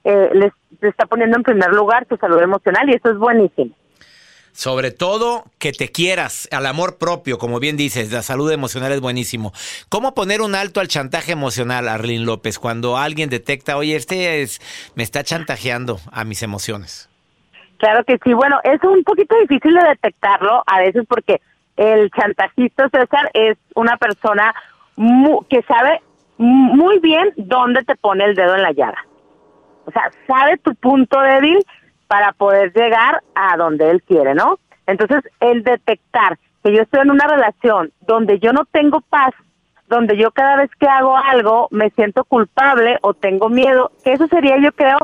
eh, 0.04 0.30
les, 0.34 0.52
está 0.82 1.06
poniendo 1.06 1.36
en 1.36 1.44
primer 1.44 1.72
lugar 1.72 2.06
su 2.08 2.16
salud 2.16 2.42
emocional 2.42 2.90
y 2.90 2.94
eso 2.94 3.10
es 3.10 3.16
buenísimo 3.16 3.74
Sobre 4.54 4.92
todo 4.92 5.44
que 5.58 5.72
te 5.72 5.90
quieras, 5.90 6.48
al 6.52 6.66
amor 6.66 6.96
propio, 6.96 7.38
como 7.38 7.58
bien 7.58 7.76
dices, 7.76 8.12
la 8.12 8.22
salud 8.22 8.52
emocional 8.52 8.92
es 8.92 9.00
buenísimo. 9.00 9.52
¿Cómo 9.88 10.14
poner 10.14 10.40
un 10.40 10.54
alto 10.54 10.78
al 10.78 10.86
chantaje 10.86 11.32
emocional, 11.32 11.88
Arlene 11.88 12.24
López, 12.24 12.60
cuando 12.60 12.96
alguien 12.96 13.30
detecta, 13.30 13.76
oye, 13.76 13.96
este 13.96 14.42
es, 14.42 14.60
me 14.94 15.02
está 15.02 15.24
chantajeando 15.24 15.98
a 16.12 16.22
mis 16.22 16.44
emociones? 16.44 17.10
Claro 17.78 18.04
que 18.04 18.16
sí. 18.22 18.32
Bueno, 18.32 18.60
es 18.62 18.82
un 18.84 19.02
poquito 19.02 19.34
difícil 19.40 19.74
de 19.74 19.88
detectarlo 19.88 20.62
a 20.66 20.78
veces 20.78 21.04
porque 21.08 21.40
el 21.76 22.08
chantajista 22.12 22.88
César 22.90 23.30
es 23.34 23.58
una 23.74 23.96
persona 23.96 24.54
que 25.50 25.62
sabe 25.62 26.00
muy 26.38 27.00
bien 27.00 27.32
dónde 27.36 27.82
te 27.82 27.96
pone 27.96 28.24
el 28.24 28.36
dedo 28.36 28.54
en 28.54 28.62
la 28.62 28.70
llaga. 28.70 29.04
O 29.86 29.90
sea, 29.90 30.12
sabe 30.28 30.58
tu 30.58 30.74
punto 30.76 31.20
débil 31.20 31.58
para 32.06 32.32
poder 32.32 32.72
llegar 32.72 33.22
a 33.34 33.56
donde 33.56 33.90
él 33.90 34.02
quiere, 34.02 34.34
¿no? 34.34 34.58
Entonces, 34.86 35.22
el 35.40 35.62
detectar 35.62 36.38
que 36.62 36.74
yo 36.74 36.82
estoy 36.82 37.00
en 37.00 37.10
una 37.10 37.26
relación 37.26 37.92
donde 38.00 38.38
yo 38.38 38.52
no 38.52 38.64
tengo 38.64 39.00
paz, 39.00 39.34
donde 39.88 40.16
yo 40.16 40.30
cada 40.30 40.56
vez 40.56 40.70
que 40.78 40.86
hago 40.86 41.16
algo 41.16 41.68
me 41.70 41.90
siento 41.90 42.24
culpable 42.24 42.98
o 43.02 43.14
tengo 43.14 43.48
miedo, 43.48 43.92
que 44.02 44.12
eso 44.12 44.26
sería, 44.28 44.58
yo 44.58 44.72
creo, 44.72 44.98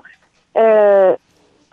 eh, 0.55 1.17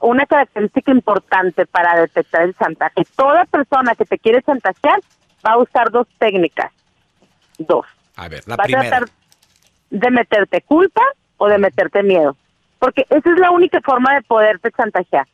una 0.02 0.26
característica 0.26 0.92
importante 0.92 1.66
para 1.66 2.00
detectar 2.02 2.44
el 2.44 2.56
chantaje. 2.56 3.04
Toda 3.16 3.46
persona 3.46 3.96
que 3.96 4.06
te 4.06 4.20
quiere 4.20 4.42
chantajear 4.44 5.00
va 5.46 5.52
a 5.54 5.58
usar 5.58 5.90
dos 5.92 6.08
técnicas. 6.20 6.72
Dos. 7.58 7.86
A 8.16 8.28
ver, 8.28 8.44
la 8.48 8.56
va 8.56 8.64
a 8.64 8.66
primera. 8.66 8.90
tratar 8.90 9.10
de 9.90 10.12
meterte 10.12 10.62
culpa 10.62 11.02
o 11.38 11.48
de 11.48 11.58
meterte 11.58 12.04
miedo. 12.04 12.36
Porque 12.80 13.06
esa 13.10 13.30
es 13.32 13.40
la 13.40 13.52
única 13.52 13.82
forma 13.82 14.14
de 14.14 14.22
poderte 14.22 14.72
chantajear, 14.72 15.28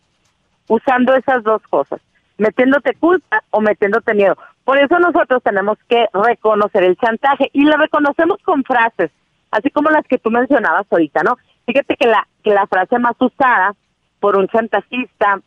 usando 0.68 1.16
esas 1.16 1.44
dos 1.44 1.62
cosas. 1.70 2.00
metiéndote 2.38 2.96
culpa 2.96 3.44
o 3.52 3.62
metiéndote 3.62 4.14
miedo. 4.16 4.36
Por 4.64 4.78
eso 4.80 4.98
nosotros 5.00 5.44
tenemos 5.44 5.78
que 5.88 6.08
reconocer 6.14 6.84
el 6.84 6.98
chantaje 6.98 7.50
y 7.54 7.64
lo 7.64 7.78
reconocemos 7.78 8.38
con 8.44 8.64
frases, 8.64 9.12
así 9.52 9.70
como 9.70 9.92
las 9.92 10.06
que 10.08 10.18
tú 10.18 10.32
mencionabas 10.32 10.86
ahorita, 10.90 11.22
¿no? 11.24 11.38
Fíjate 11.66 11.96
que 11.96 12.08
la, 12.08 12.28
que 12.44 12.52
la 12.52 12.66
frase 12.68 12.98
más 12.98 13.16
usada 13.20 13.76
por 14.20 14.36
un 14.38 14.48
chantajista 14.48 15.40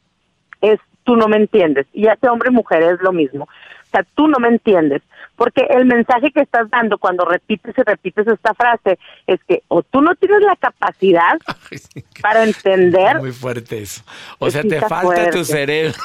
es 0.60 0.78
tú 1.04 1.16
no 1.16 1.28
me 1.28 1.36
entiendes. 1.36 1.86
Y 1.92 2.08
hace 2.08 2.28
hombre 2.28 2.50
y 2.50 2.54
mujer 2.54 2.82
es 2.82 3.00
lo 3.00 3.12
mismo. 3.12 3.48
Sea, 3.96 4.06
tú 4.14 4.28
no 4.28 4.38
me 4.38 4.48
entiendes. 4.48 5.02
Porque 5.36 5.66
el 5.68 5.84
mensaje 5.84 6.30
que 6.30 6.40
estás 6.40 6.68
dando 6.70 6.98
cuando 6.98 7.24
repites 7.24 7.76
y 7.76 7.82
repites 7.82 8.26
esta 8.26 8.54
frase 8.54 8.98
es 9.26 9.38
que 9.46 9.62
o 9.68 9.82
tú 9.82 10.00
no 10.00 10.14
tienes 10.14 10.40
la 10.40 10.56
capacidad 10.56 11.38
para 12.22 12.44
entender. 12.44 13.18
Muy 13.18 13.32
fuerte 13.32 13.82
eso. 13.82 14.02
O 14.38 14.50
sea, 14.50 14.62
te 14.62 14.80
falta 14.80 15.30
tu 15.30 15.44
cerebro. 15.44 15.94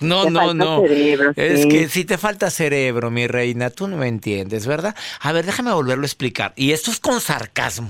No, 0.00 0.28
no, 0.28 0.52
no. 0.52 0.82
es 0.84 1.64
que 1.66 1.86
si 1.86 2.04
te 2.04 2.18
falta 2.18 2.50
cerebro, 2.50 3.12
mi 3.12 3.28
reina, 3.28 3.70
tú 3.70 3.86
no 3.86 3.96
me 3.96 4.08
entiendes, 4.08 4.66
¿verdad? 4.66 4.96
A 5.20 5.30
ver, 5.30 5.44
déjame 5.46 5.72
volverlo 5.72 6.02
a 6.02 6.06
explicar. 6.06 6.52
Y 6.56 6.72
esto 6.72 6.90
es 6.90 6.98
con 6.98 7.20
sarcasmo. 7.20 7.88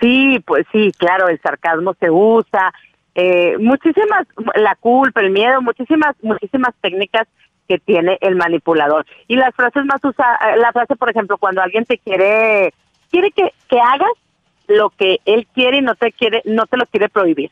Sí, 0.00 0.42
pues 0.44 0.66
sí, 0.72 0.90
claro, 0.98 1.28
el 1.28 1.40
sarcasmo 1.40 1.94
se 2.00 2.10
usa, 2.10 2.72
eh, 3.14 3.56
muchísimas, 3.58 4.26
la 4.56 4.74
culpa, 4.80 5.20
el 5.20 5.30
miedo, 5.30 5.62
muchísimas, 5.62 6.16
muchísimas 6.22 6.74
técnicas 6.80 7.28
que 7.68 7.78
tiene 7.78 8.18
el 8.20 8.34
manipulador. 8.34 9.06
Y 9.28 9.36
las 9.36 9.54
frases 9.54 9.84
más 9.84 10.02
usadas, 10.02 10.40
eh, 10.42 10.58
la 10.58 10.72
frase, 10.72 10.96
por 10.96 11.10
ejemplo, 11.10 11.38
cuando 11.38 11.62
alguien 11.62 11.84
te 11.84 11.98
quiere, 11.98 12.72
quiere 13.10 13.30
que, 13.30 13.52
que 13.68 13.78
hagas 13.78 14.10
lo 14.66 14.90
que 14.90 15.20
él 15.24 15.46
quiere 15.54 15.78
y 15.78 15.82
no 15.82 15.94
te 15.94 16.12
quiere, 16.12 16.42
no 16.44 16.66
te 16.66 16.76
lo 16.76 16.86
quiere 16.86 17.08
prohibir. 17.08 17.50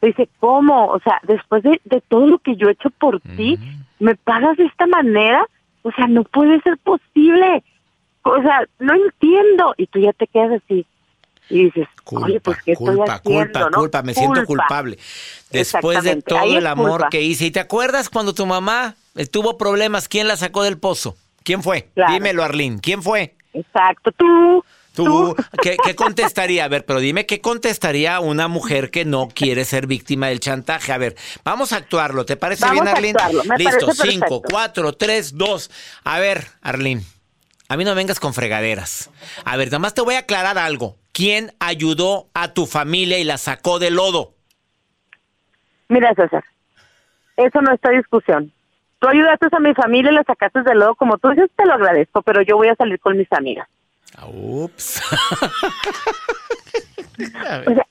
Dice, 0.00 0.28
¿cómo? 0.40 0.86
O 0.86 1.00
sea, 1.00 1.20
después 1.24 1.62
de, 1.62 1.80
de 1.84 2.00
todo 2.02 2.26
lo 2.26 2.38
que 2.38 2.56
yo 2.56 2.68
he 2.68 2.72
hecho 2.72 2.90
por 2.90 3.20
ti, 3.20 3.58
¿me 3.98 4.14
pagas 4.14 4.56
de 4.56 4.64
esta 4.64 4.86
manera? 4.86 5.46
O 5.82 5.90
sea, 5.92 6.06
no 6.06 6.22
puede 6.24 6.60
ser 6.60 6.76
posible. 6.78 7.64
O 8.22 8.40
sea, 8.42 8.66
no 8.78 8.94
entiendo. 8.94 9.74
Y 9.76 9.86
tú 9.86 9.98
ya 10.00 10.12
te 10.12 10.26
quedas 10.26 10.60
así 10.62 10.86
y 11.48 11.64
dices, 11.64 11.88
culpa, 12.04 12.26
oye, 12.26 12.40
pues 12.40 12.62
¿qué 12.62 12.74
culpa, 12.74 12.92
estoy 12.92 13.36
haciendo, 13.36 13.60
culpa, 13.60 13.76
culpa, 13.76 14.02
me 14.02 14.14
siento 14.14 14.44
culpable. 14.44 14.98
Después 15.50 16.02
de 16.02 16.20
todo 16.22 16.58
el 16.58 16.66
amor 16.66 17.08
que 17.08 17.22
hice. 17.22 17.46
¿Y 17.46 17.50
te 17.50 17.60
acuerdas 17.60 18.08
cuando 18.08 18.34
tu 18.34 18.46
mamá 18.46 18.96
tuvo 19.30 19.56
problemas? 19.56 20.08
¿Quién 20.08 20.28
la 20.28 20.36
sacó 20.36 20.62
del 20.62 20.78
pozo? 20.78 21.16
¿Quién 21.42 21.62
fue? 21.62 21.88
Dímelo, 22.08 22.42
Arlín. 22.42 22.78
¿Quién 22.78 23.02
fue? 23.02 23.36
Exacto, 23.52 24.12
tú. 24.12 24.64
¿Tú? 24.94 25.36
¿Qué, 25.62 25.94
contestaría? 25.94 26.64
A 26.64 26.68
ver, 26.68 26.86
pero 26.86 27.00
dime, 27.00 27.26
¿qué 27.26 27.40
contestaría 27.40 28.18
una 28.18 28.48
mujer 28.48 28.90
que 28.90 29.04
no 29.04 29.28
quiere 29.28 29.64
ser 29.64 29.86
víctima 29.86 30.28
del 30.28 30.40
chantaje? 30.40 30.90
A 30.92 30.98
ver, 30.98 31.16
vamos 31.44 31.72
a 31.72 31.76
actuarlo. 31.76 32.24
¿Te 32.24 32.36
parece 32.36 32.68
bien, 32.70 32.88
Arlín? 32.88 33.14
Listo, 33.58 33.92
cinco, 33.92 34.40
cuatro, 34.42 34.94
tres, 34.94 35.36
dos. 35.36 35.70
A 36.02 36.18
ver, 36.18 36.46
Arlín, 36.62 37.02
a 37.68 37.76
mí 37.76 37.84
no 37.84 37.94
vengas 37.94 38.20
con 38.20 38.32
fregaderas. 38.32 39.10
A 39.44 39.56
ver, 39.56 39.68
nada 39.68 39.80
más 39.80 39.92
te 39.92 40.00
voy 40.00 40.14
a 40.14 40.20
aclarar 40.20 40.56
algo. 40.56 40.96
¿Quién 41.12 41.52
ayudó 41.60 42.28
a 42.32 42.54
tu 42.54 42.66
familia 42.66 43.18
y 43.18 43.24
la 43.24 43.38
sacó 43.38 43.78
del 43.78 43.94
lodo? 43.96 44.34
Mira, 45.88 46.14
César, 46.14 46.44
eso 47.36 47.60
no 47.60 47.72
está 47.74 47.90
discusión. 47.90 48.52
Tú 48.98 49.08
ayudaste 49.08 49.48
a 49.52 49.60
mi 49.60 49.74
familia 49.74 50.10
y 50.10 50.14
la 50.14 50.24
sacaste 50.24 50.62
del 50.62 50.78
lodo, 50.78 50.94
como 50.94 51.18
tú 51.18 51.28
dices, 51.30 51.50
te 51.54 51.66
lo 51.66 51.74
agradezco, 51.74 52.22
pero 52.22 52.40
yo 52.42 52.56
voy 52.56 52.68
a 52.68 52.74
salir 52.74 52.98
con 52.98 53.16
mis 53.16 53.30
amigas. 53.32 53.68
Ups. 54.26 55.02
o 57.66 57.74
sea, 57.74 57.86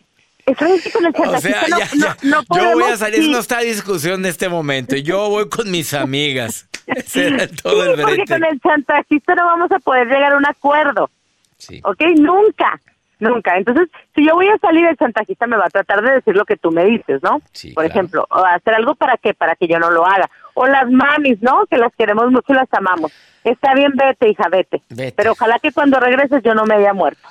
eso 0.45 0.65
con 0.93 1.05
el 1.05 1.13
o 1.15 1.39
sea, 1.39 1.65
ya, 1.67 1.89
ya. 1.93 2.17
No, 2.23 2.41
yo 2.55 2.73
voy 2.73 2.83
a 2.83 2.97
salir, 2.97 3.29
no 3.29 3.39
está 3.39 3.59
discusión 3.59 4.21
en 4.21 4.27
este 4.27 4.49
momento. 4.49 4.95
Yo 4.95 5.29
voy 5.29 5.49
con 5.49 5.69
mis 5.71 5.93
amigas. 5.93 6.67
Ese 6.87 7.27
era 7.27 7.47
todo 7.47 7.83
el 7.83 8.01
Porque 8.01 8.25
con 8.25 8.43
el 8.43 8.59
chantajista 8.59 9.35
no 9.35 9.45
vamos 9.45 9.71
a 9.71 9.79
poder 9.79 10.07
llegar 10.07 10.33
a 10.33 10.37
un 10.37 10.45
acuerdo. 10.45 11.09
Sí. 11.57 11.81
¿Ok? 11.83 12.01
Nunca. 12.17 12.79
Nunca. 13.19 13.57
Entonces, 13.57 13.89
si 14.13 14.25
yo 14.25 14.35
voy 14.35 14.47
a 14.49 14.57
salir, 14.57 14.85
el 14.85 14.97
chantajista 14.97 15.47
me 15.47 15.57
va 15.57 15.65
a 15.65 15.69
tratar 15.69 16.03
de 16.03 16.15
decir 16.15 16.35
lo 16.35 16.45
que 16.45 16.57
tú 16.57 16.71
me 16.71 16.85
dices, 16.85 17.23
¿no? 17.23 17.41
Sí, 17.53 17.71
Por 17.71 17.85
ejemplo, 17.85 18.27
hacer 18.29 18.75
algo 18.75 18.95
para 18.95 19.17
que 19.17 19.33
para 19.33 19.55
que 19.55 19.67
yo 19.67 19.79
no 19.79 19.89
lo 19.89 20.05
haga. 20.05 20.29
O 20.55 20.65
las 20.65 20.89
mamis, 20.89 21.41
¿no? 21.41 21.65
Que 21.69 21.77
las 21.77 21.93
queremos 21.95 22.31
mucho 22.31 22.51
y 22.51 22.53
las 22.53 22.73
amamos. 22.73 23.11
Está 23.43 23.75
bien, 23.75 23.91
vete, 23.95 24.29
hija, 24.29 24.49
vete. 24.49 24.81
Pero 25.15 25.33
ojalá 25.33 25.59
que 25.59 25.71
cuando 25.71 25.99
regreses 25.99 26.41
yo 26.43 26.55
no 26.55 26.65
me 26.65 26.75
haya 26.75 26.93
muerto. 26.93 27.21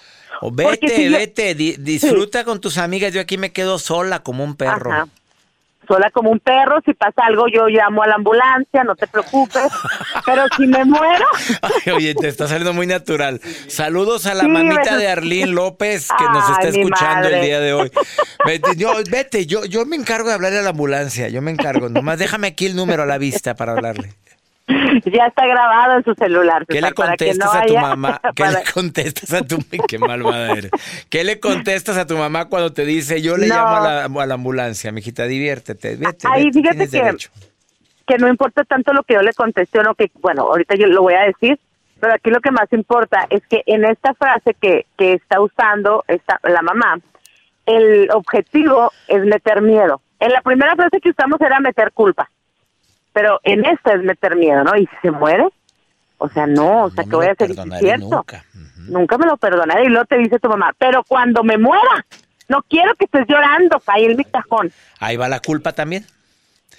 O 0.40 0.52
vete, 0.52 1.08
vete, 1.08 1.54
disfruta 1.54 2.44
con 2.44 2.60
tus 2.60 2.78
amigas. 2.78 3.12
Yo 3.12 3.20
aquí 3.20 3.36
me 3.36 3.52
quedo 3.52 3.78
sola 3.78 4.20
como 4.20 4.44
un 4.44 4.56
perro. 4.56 4.92
Ajá 4.92 5.08
sola 5.86 6.10
como 6.10 6.30
un 6.30 6.40
perro, 6.40 6.80
si 6.84 6.94
pasa 6.94 7.22
algo 7.26 7.46
yo 7.48 7.66
llamo 7.68 8.02
a 8.02 8.06
la 8.06 8.14
ambulancia, 8.14 8.84
no 8.84 8.96
te 8.96 9.06
preocupes, 9.06 9.72
pero 10.24 10.44
si 10.56 10.66
me 10.66 10.84
muero... 10.84 11.26
oye, 11.94 12.14
te 12.14 12.28
está 12.28 12.46
saliendo 12.46 12.72
muy 12.72 12.86
natural. 12.86 13.40
Saludos 13.68 14.26
a 14.26 14.34
la 14.34 14.44
mamita 14.44 14.96
de 14.96 15.08
Arlín 15.08 15.54
López 15.54 16.08
que 16.16 16.24
nos 16.24 16.50
está 16.50 16.68
escuchando 16.68 17.28
el 17.28 17.42
día 17.42 17.60
de 17.60 17.72
hoy. 17.72 17.90
Vete, 18.46 18.76
yo, 18.76 18.92
vete, 19.10 19.46
yo, 19.46 19.64
yo 19.64 19.86
me 19.86 19.96
encargo 19.96 20.28
de 20.28 20.34
hablarle 20.34 20.58
a 20.58 20.62
la 20.62 20.70
ambulancia, 20.70 21.28
yo 21.28 21.40
me 21.40 21.50
encargo, 21.50 21.88
nomás 21.88 22.18
déjame 22.18 22.48
aquí 22.48 22.66
el 22.66 22.76
número 22.76 23.04
a 23.04 23.06
la 23.06 23.16
vista 23.16 23.54
para 23.54 23.72
hablarle. 23.72 24.12
Ya 25.04 25.26
está 25.26 25.46
grabado 25.46 25.98
en 25.98 26.04
su 26.04 26.14
celular. 26.14 26.64
¿Qué 26.66 26.80
le 26.80 26.92
contestas 26.92 27.54
a 27.54 27.66
tu 27.66 27.76
mamá? 27.76 28.20
¿Qué 28.34 28.44
le 28.44 28.64
contestas 28.72 29.32
a 29.32 29.42
tu 29.42 29.58
qué 29.86 29.98
malvada 29.98 30.52
eres? 30.52 30.70
¿Qué 31.10 31.24
le 31.24 31.38
contestas 31.40 31.96
a 31.98 32.06
tu 32.06 32.16
mamá 32.16 32.46
cuando 32.46 32.72
te 32.72 32.84
dice 32.84 33.20
yo 33.20 33.36
le 33.36 33.48
llamo 33.48 33.76
a 33.76 33.80
la, 33.80 34.04
a 34.04 34.26
la, 34.26 34.34
ambulancia, 34.34 34.92
mijita, 34.92 35.24
diviértete, 35.24 35.96
vete, 35.96 36.26
Ahí 36.30 36.50
fíjate 36.52 36.88
que, 36.88 37.16
que 38.06 38.18
no 38.18 38.28
importa 38.28 38.64
tanto 38.64 38.92
lo 38.92 39.02
que 39.02 39.14
yo 39.14 39.22
le 39.22 39.32
conteste 39.32 39.78
o 39.80 39.82
no, 39.82 39.94
que 39.94 40.10
bueno, 40.20 40.42
ahorita 40.42 40.74
yo 40.76 40.86
lo 40.86 41.02
voy 41.02 41.14
a 41.14 41.24
decir, 41.24 41.58
pero 42.00 42.14
aquí 42.14 42.30
lo 42.30 42.40
que 42.40 42.50
más 42.50 42.72
importa 42.72 43.26
es 43.30 43.46
que 43.46 43.62
en 43.66 43.84
esta 43.84 44.14
frase 44.14 44.54
que, 44.60 44.86
que 44.96 45.14
está 45.14 45.40
usando 45.40 46.04
esta, 46.08 46.40
la 46.42 46.62
mamá, 46.62 46.98
el 47.66 48.10
objetivo 48.12 48.92
es 49.08 49.24
meter 49.24 49.62
miedo. 49.62 50.00
En 50.20 50.32
la 50.32 50.42
primera 50.42 50.74
frase 50.74 51.00
que 51.00 51.10
usamos 51.10 51.40
era 51.40 51.60
meter 51.60 51.92
culpa. 51.92 52.30
Pero 53.14 53.40
en 53.44 53.64
esta 53.64 53.94
es 53.94 54.02
meter 54.02 54.36
miedo, 54.36 54.62
¿no? 54.64 54.76
Y 54.76 54.86
si 54.86 54.96
se 55.00 55.10
muere, 55.12 55.48
o 56.18 56.28
sea, 56.28 56.46
no, 56.46 56.84
o 56.84 56.90
sea, 56.90 57.04
que 57.04 57.16
voy 57.16 57.26
a 57.26 57.32
hacer 57.32 57.54
cierto. 57.78 58.08
Nunca. 58.08 58.44
nunca 58.88 59.16
me 59.16 59.26
lo 59.26 59.36
perdonaré. 59.36 59.84
Y 59.84 59.88
luego 59.88 60.04
te 60.04 60.18
dice 60.18 60.38
tu 60.38 60.48
mamá, 60.48 60.74
pero 60.76 61.02
cuando 61.04 61.42
me 61.42 61.56
muera, 61.56 62.04
no 62.48 62.62
quiero 62.68 62.94
que 62.96 63.06
estés 63.06 63.26
llorando, 63.28 63.80
ahí 63.86 64.04
en 64.04 64.16
mi 64.16 64.24
cajón. 64.24 64.72
Ahí 64.98 65.16
va 65.16 65.28
la 65.28 65.40
culpa 65.40 65.72
también. 65.72 66.04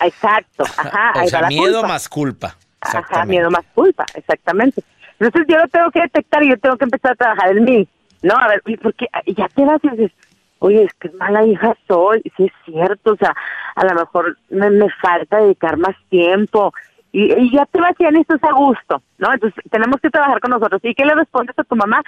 Exacto, 0.02 0.65
ajá. 0.78 1.13
o 1.24 1.28
sea, 1.28 1.48
miedo 1.48 1.84
más 1.84 2.10
culpa. 2.10 2.58
Ajá, 2.82 3.26
miedo 3.26 3.50
más 3.50 3.65
culpa, 3.74 4.06
exactamente. 4.13 4.84
Entonces 5.19 5.48
yo 5.48 5.58
lo 5.58 5.67
tengo 5.69 5.89
que 5.89 6.02
detectar 6.02 6.43
y 6.43 6.50
yo 6.50 6.60
tengo 6.60 6.78
que 6.78 6.84
empezar 6.84 7.13
a 7.13 7.15
trabajar 7.15 7.58
en 7.58 7.63
mí. 7.63 7.88
No, 8.21 8.36
a 8.36 8.48
ver, 8.50 8.62
porque 8.82 9.08
ya 9.28 9.48
te 9.48 9.63
vas 9.63 9.80
y 9.84 9.89
dices, 9.89 10.12
oye, 10.60 10.84
es 10.84 10.94
que 10.96 11.10
mala 11.12 11.46
hija 11.46 11.76
soy, 11.88 12.22
sí 12.38 12.46
es 12.46 12.54
cierto, 12.65 13.13
o 13.13 13.18
sea, 13.18 13.36
a 13.76 13.86
lo 13.86 13.94
mejor 13.96 14.38
me, 14.50 14.70
me 14.70 14.89
falta 15.02 15.38
dedicar 15.38 15.78
más 15.78 15.96
tiempo 16.10 16.74
y, 17.18 17.50
ya 17.50 17.65
te 17.65 17.80
vas 17.80 17.96
y 17.98 18.20
estás 18.20 18.44
a 18.44 18.52
gusto, 18.52 19.02
¿no? 19.20 19.32
Entonces 19.32 19.63
tenemos 19.72 20.02
que 20.02 20.10
trabajar 20.10 20.41
con 20.41 20.52
nosotros. 20.52 20.82
¿Y 20.84 20.94
qué 20.94 21.06
le 21.06 21.15
respondes 21.15 21.58
a 21.58 21.63
tu 21.63 21.74
mamá? 21.74 22.04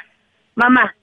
Mamá, 0.54 0.94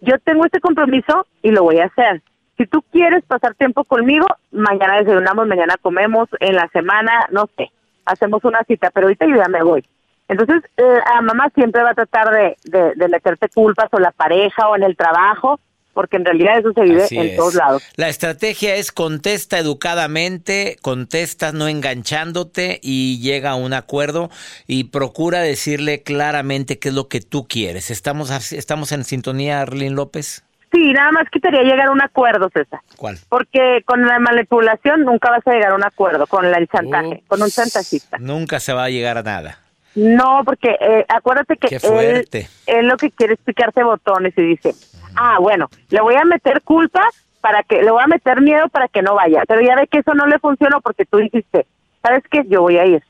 yo 0.00 0.18
tengo 0.18 0.44
este 0.44 0.58
compromiso 0.58 1.24
y 1.40 1.52
lo 1.52 1.62
voy 1.62 1.78
a 1.78 1.84
hacer. 1.84 2.20
Si 2.58 2.66
tú 2.66 2.82
quieres 2.90 3.24
pasar 3.24 3.54
tiempo 3.54 3.84
conmigo, 3.84 4.26
mañana 4.50 4.96
desayunamos, 4.96 5.46
mañana 5.46 5.76
comemos, 5.80 6.28
en 6.40 6.56
la 6.56 6.68
semana, 6.70 7.28
no 7.30 7.48
sé, 7.56 7.70
hacemos 8.04 8.44
una 8.44 8.64
cita, 8.64 8.90
pero 8.90 9.06
ahorita 9.06 9.26
yo 9.26 9.36
ya 9.36 9.48
me 9.48 9.62
voy. 9.62 9.84
Entonces, 10.26 10.62
eh, 10.76 10.98
a 11.14 11.20
mamá 11.20 11.48
siempre 11.54 11.84
va 11.84 11.90
a 11.90 11.94
tratar 11.94 12.30
de, 12.34 12.56
de, 12.64 12.94
de 12.96 13.08
meterte 13.08 13.48
culpas 13.50 13.88
o 13.92 14.00
la 14.00 14.10
pareja 14.10 14.68
o 14.68 14.74
en 14.74 14.82
el 14.82 14.96
trabajo, 14.96 15.60
porque 15.94 16.16
en 16.16 16.24
realidad 16.24 16.58
eso 16.58 16.72
se 16.74 16.82
vive 16.82 17.06
en 17.10 17.36
todos 17.36 17.54
lados. 17.54 17.82
La 17.96 18.08
estrategia 18.08 18.74
es 18.74 18.92
contesta 18.92 19.58
educadamente, 19.58 20.76
contesta 20.82 21.52
no 21.52 21.68
enganchándote 21.68 22.80
y 22.82 23.20
llega 23.20 23.50
a 23.50 23.54
un 23.54 23.72
acuerdo 23.72 24.30
y 24.66 24.84
procura 24.84 25.40
decirle 25.40 26.02
claramente 26.02 26.78
qué 26.78 26.88
es 26.88 26.94
lo 26.94 27.08
que 27.08 27.20
tú 27.20 27.46
quieres. 27.48 27.90
¿Estamos, 27.90 28.52
estamos 28.52 28.92
en 28.92 29.04
sintonía, 29.04 29.60
Arlene 29.60 29.94
López? 29.94 30.44
Sí, 30.72 30.92
nada 30.92 31.12
más 31.12 31.28
quería 31.30 31.62
llegar 31.62 31.86
a 31.86 31.92
un 31.92 32.02
acuerdo, 32.02 32.50
César. 32.52 32.80
¿Cuál? 32.96 33.16
Porque 33.28 33.82
con 33.84 34.02
la 34.02 34.18
manipulación 34.18 35.04
nunca 35.04 35.30
vas 35.30 35.46
a 35.46 35.52
llegar 35.52 35.70
a 35.70 35.76
un 35.76 35.84
acuerdo, 35.84 36.26
con 36.26 36.44
el 36.44 36.68
chantaje, 36.68 37.22
con 37.28 37.40
un 37.40 37.48
chantajista. 37.48 38.18
Nunca 38.18 38.58
se 38.58 38.72
va 38.72 38.84
a 38.84 38.90
llegar 38.90 39.16
a 39.18 39.22
nada. 39.22 39.63
No, 39.94 40.42
porque 40.44 40.76
eh, 40.80 41.04
acuérdate 41.08 41.56
que 41.56 41.76
él, 41.76 42.26
él, 42.66 42.88
lo 42.88 42.96
que 42.96 43.10
quiere 43.10 43.34
es 43.34 43.40
picarte 43.40 43.84
botones 43.84 44.36
y 44.36 44.42
dice, 44.42 44.74
ah, 45.16 45.38
bueno, 45.40 45.68
le 45.90 46.00
voy 46.00 46.16
a 46.16 46.24
meter 46.24 46.62
culpa 46.62 47.08
para 47.40 47.62
que, 47.62 47.82
le 47.82 47.90
voy 47.90 48.02
a 48.02 48.06
meter 48.06 48.40
miedo 48.40 48.68
para 48.70 48.88
que 48.88 49.02
no 49.02 49.14
vaya. 49.14 49.42
Pero 49.46 49.60
ya 49.60 49.76
ve 49.76 49.86
que 49.86 49.98
eso 49.98 50.14
no 50.14 50.26
le 50.26 50.38
funcionó 50.38 50.80
porque 50.80 51.04
tú 51.04 51.18
dijiste, 51.18 51.66
¿sabes 52.02 52.24
qué? 52.30 52.42
Yo 52.48 52.62
voy 52.62 52.78
a 52.78 52.86
ir. 52.86 53.02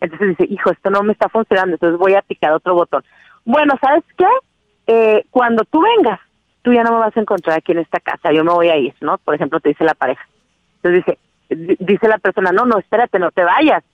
Entonces 0.00 0.30
dice, 0.30 0.52
hijo, 0.52 0.72
esto 0.72 0.90
no 0.90 1.02
me 1.02 1.12
está 1.12 1.28
funcionando, 1.28 1.74
entonces 1.74 1.98
voy 1.98 2.14
a 2.14 2.22
picar 2.22 2.52
otro 2.52 2.74
botón. 2.74 3.04
Bueno, 3.44 3.74
¿sabes 3.80 4.02
qué? 4.18 4.26
Eh, 4.88 5.24
cuando 5.30 5.64
tú 5.64 5.80
vengas, 5.80 6.18
tú 6.62 6.72
ya 6.72 6.82
no 6.82 6.92
me 6.92 6.98
vas 6.98 7.16
a 7.16 7.20
encontrar 7.20 7.58
aquí 7.58 7.72
en 7.72 7.78
esta 7.78 8.00
casa, 8.00 8.32
yo 8.32 8.42
me 8.42 8.52
voy 8.52 8.68
a 8.68 8.76
ir, 8.76 8.94
¿no? 9.00 9.18
Por 9.18 9.34
ejemplo, 9.36 9.60
te 9.60 9.68
dice 9.68 9.84
la 9.84 9.94
pareja. 9.94 10.26
Entonces 10.82 11.04
dice, 11.48 11.76
dice 11.84 12.08
la 12.08 12.18
persona, 12.18 12.50
no, 12.50 12.66
no, 12.66 12.78
espérate, 12.78 13.18
no 13.18 13.30
te 13.30 13.44
vayas. 13.44 13.84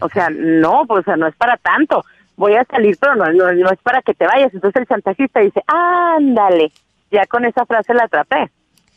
O 0.00 0.08
sea, 0.08 0.28
no, 0.30 0.84
pues 0.86 1.00
o 1.00 1.04
sea, 1.04 1.16
no 1.16 1.26
es 1.26 1.34
para 1.36 1.56
tanto. 1.56 2.04
Voy 2.36 2.54
a 2.54 2.64
salir, 2.64 2.96
pero 3.00 3.14
no, 3.14 3.32
no, 3.32 3.52
no 3.52 3.70
es 3.70 3.78
para 3.82 4.02
que 4.02 4.14
te 4.14 4.26
vayas. 4.26 4.52
Entonces 4.52 4.82
el 4.82 4.88
chantajista 4.88 5.40
dice, 5.40 5.62
ándale, 5.66 6.72
ya 7.10 7.26
con 7.26 7.44
esa 7.44 7.64
frase 7.64 7.94
la 7.94 8.04
atrapé. 8.04 8.50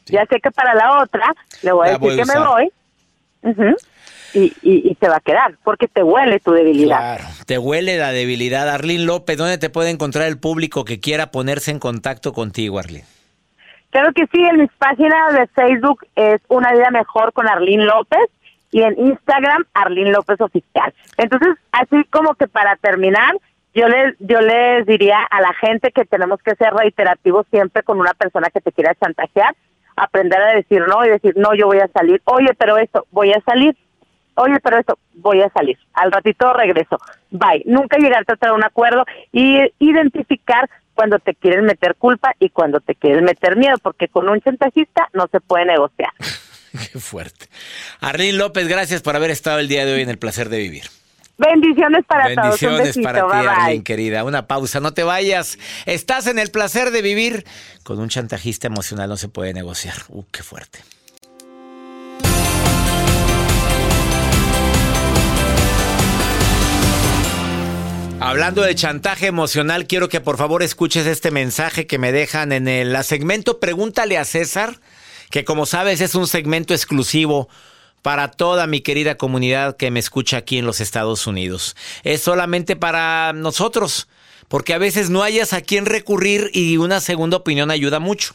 Ya 0.08 0.26
sé 0.26 0.40
que 0.40 0.52
para 0.52 0.74
la 0.74 1.02
otra 1.02 1.34
le 1.62 1.72
voy 1.72 1.88
a 1.88 1.92
La 1.92 1.98
decir 1.98 2.10
voy 2.10 2.18
que 2.18 2.26
me 2.26 2.46
voy. 2.46 2.72
Y, 4.34 4.54
y, 4.62 4.92
y 4.92 4.96
te 4.96 5.08
va 5.08 5.18
a 5.18 5.22
quedar, 5.22 5.56
porque 5.64 5.88
te 5.88 6.04
huele 6.04 6.40
tu 6.40 6.52
debilidad. 6.52 6.98
Claro, 6.98 7.24
te 7.46 7.58
huele 7.58 7.98
la 7.98 8.12
debilidad. 8.12 8.68
Arlene 8.70 9.06
López, 9.06 9.38
¿dónde 9.38 9.58
te 9.58 9.70
puede 9.70 9.90
encontrar 9.90 10.28
el 10.28 10.38
público 10.38 10.84
que 10.84 11.00
quiera 11.00 11.32
ponerse 11.32 11.72
en 11.72 11.80
contacto 11.80 12.34
contigo, 12.34 12.80
Arlene? 12.80 13.06
Claro 13.90 14.12
que 14.14 14.28
sí, 14.28 14.44
en 14.44 14.58
mis 14.58 14.72
páginas 14.74 15.34
de 15.34 15.48
Facebook 15.48 16.06
es 16.16 16.42
Una 16.50 16.74
Vida 16.74 16.92
Mejor 16.92 17.32
con 17.34 17.48
Arlene 17.48 17.86
López 17.86 18.20
y 18.72 18.82
en 18.82 18.98
Instagram 19.00 19.66
Arlene 19.74 20.12
López 20.12 20.40
Oficial. 20.42 20.94
Entonces, 21.18 21.56
así 21.72 22.04
como 22.06 22.36
que 22.36 22.48
para 22.48 22.76
terminar, 22.78 23.36
yo 23.74 23.88
les, 23.88 24.16
yo 24.20 24.42
les 24.42 24.86
diría 24.86 25.20
a 25.30 25.42
la 25.42 25.54
gente 25.54 25.92
que 25.92 26.06
tenemos 26.06 26.42
que 26.42 26.56
ser 26.56 26.74
reiterativos 26.74 27.46
siempre 27.52 27.84
con 27.84 28.00
una 28.00 28.14
persona 28.14 28.50
que 28.50 28.62
te 28.62 28.72
quiera 28.72 28.96
chantajear, 28.96 29.56
aprender 29.96 30.42
a 30.42 30.56
decir 30.56 30.84
no 30.88 31.06
y 31.06 31.10
decir 31.10 31.34
no, 31.38 31.54
yo 31.54 31.68
voy 31.68 31.80
a 31.80 31.88
salir, 31.90 32.22
oye, 32.26 32.54
pero 32.58 32.78
esto, 32.78 33.06
voy 33.12 33.34
a 33.34 33.42
salir, 33.42 33.76
oye, 34.36 34.60
pero 34.64 34.78
esto, 34.78 34.98
voy 35.16 35.42
a 35.42 35.50
salir, 35.50 35.78
al 35.94 36.12
ratito 36.12 36.54
regreso, 36.54 36.98
bye. 37.32 37.64
Nunca 37.66 37.98
llegar 37.98 38.22
a 38.22 38.26
tratar 38.26 38.54
un 38.54 38.64
acuerdo 38.64 39.06
y 39.32 39.60
identificar 39.80 40.70
cuando 40.94 41.20
te 41.20 41.36
quieren 41.36 41.66
meter 41.66 41.96
culpa 41.96 42.34
y 42.40 42.50
cuando 42.50 42.80
te 42.80 42.96
quieren 42.96 43.24
meter 43.24 43.56
miedo, 43.56 43.78
porque 43.82 44.08
con 44.08 44.28
un 44.28 44.42
chantajista 44.42 45.10
no 45.14 45.28
se 45.32 45.40
puede 45.40 45.66
negociar. 45.66 46.10
Qué 46.92 47.00
fuerte. 47.00 47.48
Arlene 48.00 48.34
López, 48.34 48.68
gracias 48.68 49.02
por 49.02 49.16
haber 49.16 49.32
estado 49.32 49.60
el 49.60 49.68
día 49.68 49.86
de 49.86 49.94
hoy 49.94 50.02
en 50.02 50.10
el 50.10 50.18
placer 50.18 50.50
de 50.50 50.60
vivir. 50.60 50.84
Bendiciones 51.38 52.04
para 52.06 52.34
todos. 52.34 52.62
Un 52.62 52.70
Bendiciones 52.70 52.98
para 53.04 53.22
ti, 53.22 53.28
bye, 53.28 53.40
bye. 53.40 53.50
Arlene, 53.50 53.84
querida. 53.84 54.24
Una 54.24 54.48
pausa, 54.48 54.80
no 54.80 54.94
te 54.94 55.04
vayas. 55.04 55.60
Estás 55.86 56.28
en 56.28 56.40
el 56.40 56.50
placer 56.50 56.92
de 56.92 57.02
vivir. 57.02 57.46
Con 57.84 58.00
un 58.00 58.10
chantajista 58.10 58.68
emocional 58.68 59.10
no 59.10 59.18
se 59.18 59.30
puede 59.30 59.54
negociar. 59.54 59.96
Uh, 60.10 60.24
qué 60.32 60.42
fuerte. 60.42 60.80
Hablando 68.20 68.64
de 68.64 68.74
chantaje 68.74 69.28
emocional, 69.28 69.86
quiero 69.86 70.10
que 70.10 70.22
por 70.22 70.38
favor 70.38 70.64
escuches 70.64 71.06
este 71.06 71.30
mensaje 71.30 71.86
que 71.86 72.00
me 72.00 72.12
dejan 72.12 72.52
en 72.52 72.68
el 72.68 73.02
segmento 73.04 73.60
Pregúntale 73.60 74.18
a 74.18 74.26
César, 74.26 74.80
que 75.30 75.46
como 75.46 75.66
sabes 75.66 76.02
es 76.02 76.16
un 76.16 76.28
segmento 76.28 76.74
exclusivo 76.74 77.50
para 78.02 78.32
toda 78.32 78.68
mi 78.68 78.82
querida 78.82 79.16
comunidad 79.16 79.76
que 79.76 79.92
me 79.92 80.00
escucha 80.00 80.38
aquí 80.38 80.58
en 80.58 80.66
los 80.66 80.80
Estados 80.80 81.28
Unidos. 81.28 81.76
Es 82.04 82.22
solamente 82.22 82.76
para 82.76 83.34
nosotros, 83.34 84.08
porque 84.48 84.74
a 84.74 84.78
veces 84.78 85.10
no 85.10 85.24
hayas 85.24 85.54
a 85.54 85.62
quién 85.62 85.86
recurrir 85.86 86.50
y 86.54 86.78
una 86.78 87.02
segunda 87.02 87.38
opinión 87.38 87.72
ayuda 87.72 88.00
mucho. 88.00 88.34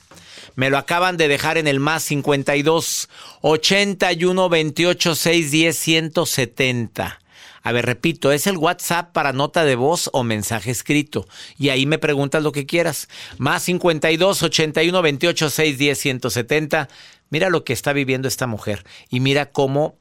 Me 0.55 0.69
lo 0.69 0.77
acaban 0.77 1.17
de 1.17 1.29
dejar 1.29 1.57
en 1.57 1.67
el 1.67 1.81
más 1.81 2.03
52 2.03 3.09
81 3.41 4.49
28 4.51 5.15
610 5.15 5.79
170. 5.79 7.22
A 7.63 7.73
ver, 7.73 7.87
repito, 7.87 8.33
es 8.33 8.47
el 8.47 8.57
WhatsApp 8.57 9.13
para 9.13 9.33
nota 9.33 9.65
de 9.65 9.77
voz 9.77 10.11
o 10.13 10.25
mensaje 10.25 10.71
escrito. 10.71 11.27
Y 11.57 11.69
ahí 11.69 11.87
me 11.87 11.99
preguntas 11.99 12.43
lo 12.43 12.53
que 12.53 12.67
quieras. 12.67 13.09
Más 13.39 13.63
52 13.63 14.43
81 14.43 15.03
28 15.03 15.51
610 15.51 15.99
170. 15.99 16.89
Mira 17.31 17.51
lo 17.51 17.65
que 17.65 17.73
está 17.73 17.93
viviendo 17.93 18.29
esta 18.29 18.47
mujer. 18.47 18.85
Y 19.09 19.21
mira 19.21 19.53
cómo 19.53 19.97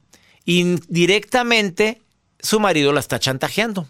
indirectamente 0.45 2.01
su 2.39 2.59
marido 2.59 2.93
la 2.93 2.99
está 2.99 3.19
chantajeando. 3.19 3.87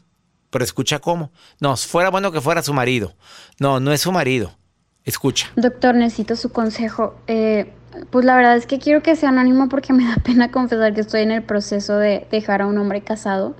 Pero 0.49 0.65
escucha 0.65 0.99
cómo. 0.99 1.31
No, 1.59 1.77
fuera 1.77 2.09
bueno 2.09 2.31
que 2.31 2.41
fuera 2.41 2.61
su 2.61 2.73
marido. 2.73 3.15
No, 3.57 3.79
no 3.79 3.93
es 3.93 4.01
su 4.01 4.11
marido. 4.11 4.57
Escucha. 5.05 5.51
Doctor, 5.55 5.95
necesito 5.95 6.35
su 6.35 6.51
consejo. 6.51 7.15
Eh, 7.27 7.73
pues 8.09 8.25
la 8.25 8.35
verdad 8.35 8.55
es 8.55 8.65
que 8.65 8.79
quiero 8.79 9.01
que 9.01 9.15
sea 9.15 9.29
anónimo 9.29 9.69
porque 9.69 9.93
me 9.93 10.05
da 10.05 10.15
pena 10.23 10.51
confesar 10.51 10.93
que 10.93 11.01
estoy 11.01 11.21
en 11.21 11.31
el 11.31 11.43
proceso 11.43 11.97
de 11.97 12.27
dejar 12.31 12.61
a 12.61 12.67
un 12.67 12.77
hombre 12.77 13.01
casado. 13.01 13.55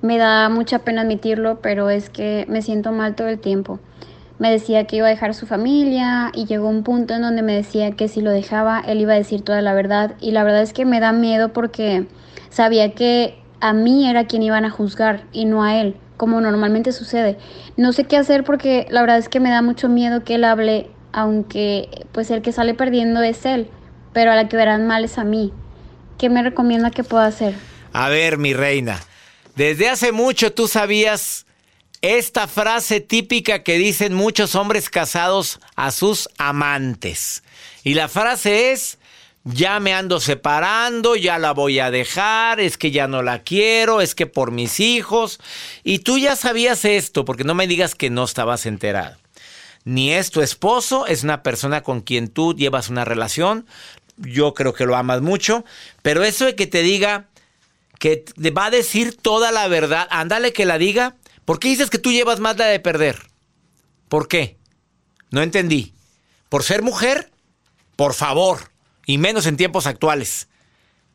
Me 0.00 0.18
da 0.18 0.48
mucha 0.48 0.80
pena 0.80 1.02
admitirlo, 1.02 1.60
pero 1.60 1.88
es 1.88 2.10
que 2.10 2.44
me 2.48 2.62
siento 2.62 2.90
mal 2.90 3.14
todo 3.14 3.28
el 3.28 3.38
tiempo. 3.38 3.78
Me 4.38 4.50
decía 4.50 4.86
que 4.86 4.96
iba 4.96 5.06
a 5.06 5.10
dejar 5.10 5.34
su 5.34 5.46
familia 5.46 6.32
y 6.34 6.46
llegó 6.46 6.68
un 6.68 6.82
punto 6.82 7.14
en 7.14 7.22
donde 7.22 7.42
me 7.42 7.54
decía 7.54 7.92
que 7.92 8.08
si 8.08 8.20
lo 8.20 8.30
dejaba 8.32 8.80
él 8.80 9.00
iba 9.00 9.12
a 9.12 9.16
decir 9.16 9.42
toda 9.42 9.62
la 9.62 9.72
verdad 9.72 10.16
y 10.20 10.32
la 10.32 10.42
verdad 10.42 10.62
es 10.62 10.72
que 10.72 10.84
me 10.84 10.98
da 10.98 11.12
miedo 11.12 11.52
porque 11.52 12.08
sabía 12.48 12.92
que 12.94 13.38
a 13.60 13.72
mí 13.72 14.08
era 14.08 14.26
quien 14.26 14.42
iban 14.42 14.64
a 14.64 14.70
juzgar 14.70 15.22
y 15.32 15.44
no 15.44 15.62
a 15.62 15.76
él, 15.76 15.94
como 16.16 16.40
normalmente 16.40 16.90
sucede. 16.90 17.38
No 17.76 17.92
sé 17.92 18.04
qué 18.04 18.16
hacer 18.16 18.42
porque 18.42 18.88
la 18.90 19.02
verdad 19.02 19.18
es 19.18 19.28
que 19.28 19.38
me 19.38 19.50
da 19.50 19.62
mucho 19.62 19.88
miedo 19.88 20.24
que 20.24 20.34
él 20.34 20.42
hable, 20.42 20.90
aunque 21.12 22.06
pues 22.12 22.30
el 22.30 22.42
que 22.42 22.52
sale 22.52 22.74
perdiendo 22.74 23.22
es 23.22 23.44
él, 23.44 23.68
pero 24.12 24.32
a 24.32 24.36
la 24.36 24.48
que 24.48 24.56
verán 24.56 24.86
mal 24.86 25.04
es 25.04 25.18
a 25.18 25.24
mí. 25.24 25.52
¿Qué 26.18 26.28
me 26.28 26.42
recomienda 26.42 26.90
que 26.90 27.04
pueda 27.04 27.26
hacer? 27.26 27.54
A 27.92 28.08
ver, 28.08 28.38
mi 28.38 28.54
reina, 28.54 29.00
desde 29.56 29.88
hace 29.88 30.12
mucho 30.12 30.52
tú 30.52 30.68
sabías 30.68 31.46
esta 32.00 32.48
frase 32.48 33.00
típica 33.00 33.62
que 33.62 33.78
dicen 33.78 34.12
muchos 34.12 34.54
hombres 34.54 34.90
casados 34.90 35.60
a 35.76 35.92
sus 35.92 36.28
amantes. 36.36 37.44
Y 37.84 37.94
la 37.94 38.08
frase 38.08 38.72
es, 38.72 38.98
ya 39.44 39.78
me 39.78 39.94
ando 39.94 40.18
separando, 40.20 41.16
ya 41.16 41.38
la 41.38 41.52
voy 41.52 41.78
a 41.78 41.90
dejar, 41.90 42.60
es 42.60 42.76
que 42.76 42.90
ya 42.90 43.06
no 43.06 43.22
la 43.22 43.42
quiero, 43.42 44.00
es 44.00 44.14
que 44.14 44.26
por 44.26 44.50
mis 44.50 44.80
hijos. 44.80 45.38
Y 45.84 46.00
tú 46.00 46.18
ya 46.18 46.34
sabías 46.34 46.84
esto, 46.84 47.24
porque 47.24 47.44
no 47.44 47.54
me 47.54 47.68
digas 47.68 47.94
que 47.94 48.10
no 48.10 48.24
estabas 48.24 48.66
enterado. 48.66 49.21
Ni 49.84 50.12
es 50.12 50.30
tu 50.30 50.40
esposo, 50.40 51.06
es 51.06 51.24
una 51.24 51.42
persona 51.42 51.82
con 51.82 52.00
quien 52.00 52.28
tú 52.28 52.54
llevas 52.54 52.88
una 52.88 53.04
relación. 53.04 53.66
Yo 54.16 54.54
creo 54.54 54.74
que 54.74 54.86
lo 54.86 54.96
amas 54.96 55.22
mucho, 55.22 55.64
pero 56.02 56.22
eso 56.22 56.44
de 56.44 56.54
que 56.54 56.66
te 56.66 56.82
diga 56.82 57.28
que 57.98 58.16
te 58.16 58.50
va 58.50 58.66
a 58.66 58.70
decir 58.70 59.16
toda 59.16 59.52
la 59.52 59.68
verdad, 59.68 60.08
ándale 60.10 60.52
que 60.52 60.64
la 60.64 60.78
diga. 60.78 61.16
¿Por 61.44 61.58
qué 61.58 61.68
dices 61.68 61.90
que 61.90 61.98
tú 61.98 62.12
llevas 62.12 62.40
más 62.40 62.56
la 62.56 62.66
de 62.66 62.80
perder? 62.80 63.30
¿Por 64.08 64.28
qué? 64.28 64.56
No 65.30 65.42
entendí. 65.42 65.94
¿Por 66.48 66.62
ser 66.64 66.82
mujer? 66.82 67.30
Por 67.96 68.14
favor. 68.14 68.70
Y 69.06 69.18
menos 69.18 69.46
en 69.46 69.56
tiempos 69.56 69.86
actuales. 69.86 70.48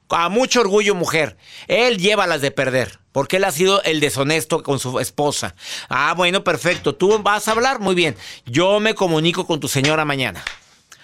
A 0.10 0.30
mucho 0.30 0.62
orgullo, 0.62 0.96
mujer. 0.96 1.38
Él 1.68 1.98
lleva 1.98 2.28
las 2.28 2.42
de 2.42 2.52
perder. 2.52 3.00
Porque 3.12 3.38
él 3.38 3.44
ha 3.44 3.52
sido 3.52 3.82
el 3.84 4.00
deshonesto 4.00 4.64
con 4.64 4.80
su 4.80 5.00
esposa. 5.00 5.56
Ah, 5.90 6.14
bueno, 6.16 6.44
perfecto. 6.44 6.96
Tú 6.96 7.20
vas 7.20 7.48
a 7.48 7.52
hablar. 7.52 7.80
Muy 7.80 7.96
bien. 7.96 8.16
Yo 8.46 8.80
me 8.80 8.96
comunico 8.96 9.48
con 9.48 9.60
tu 9.60 9.68
señora 9.68 10.06
mañana. 10.06 10.44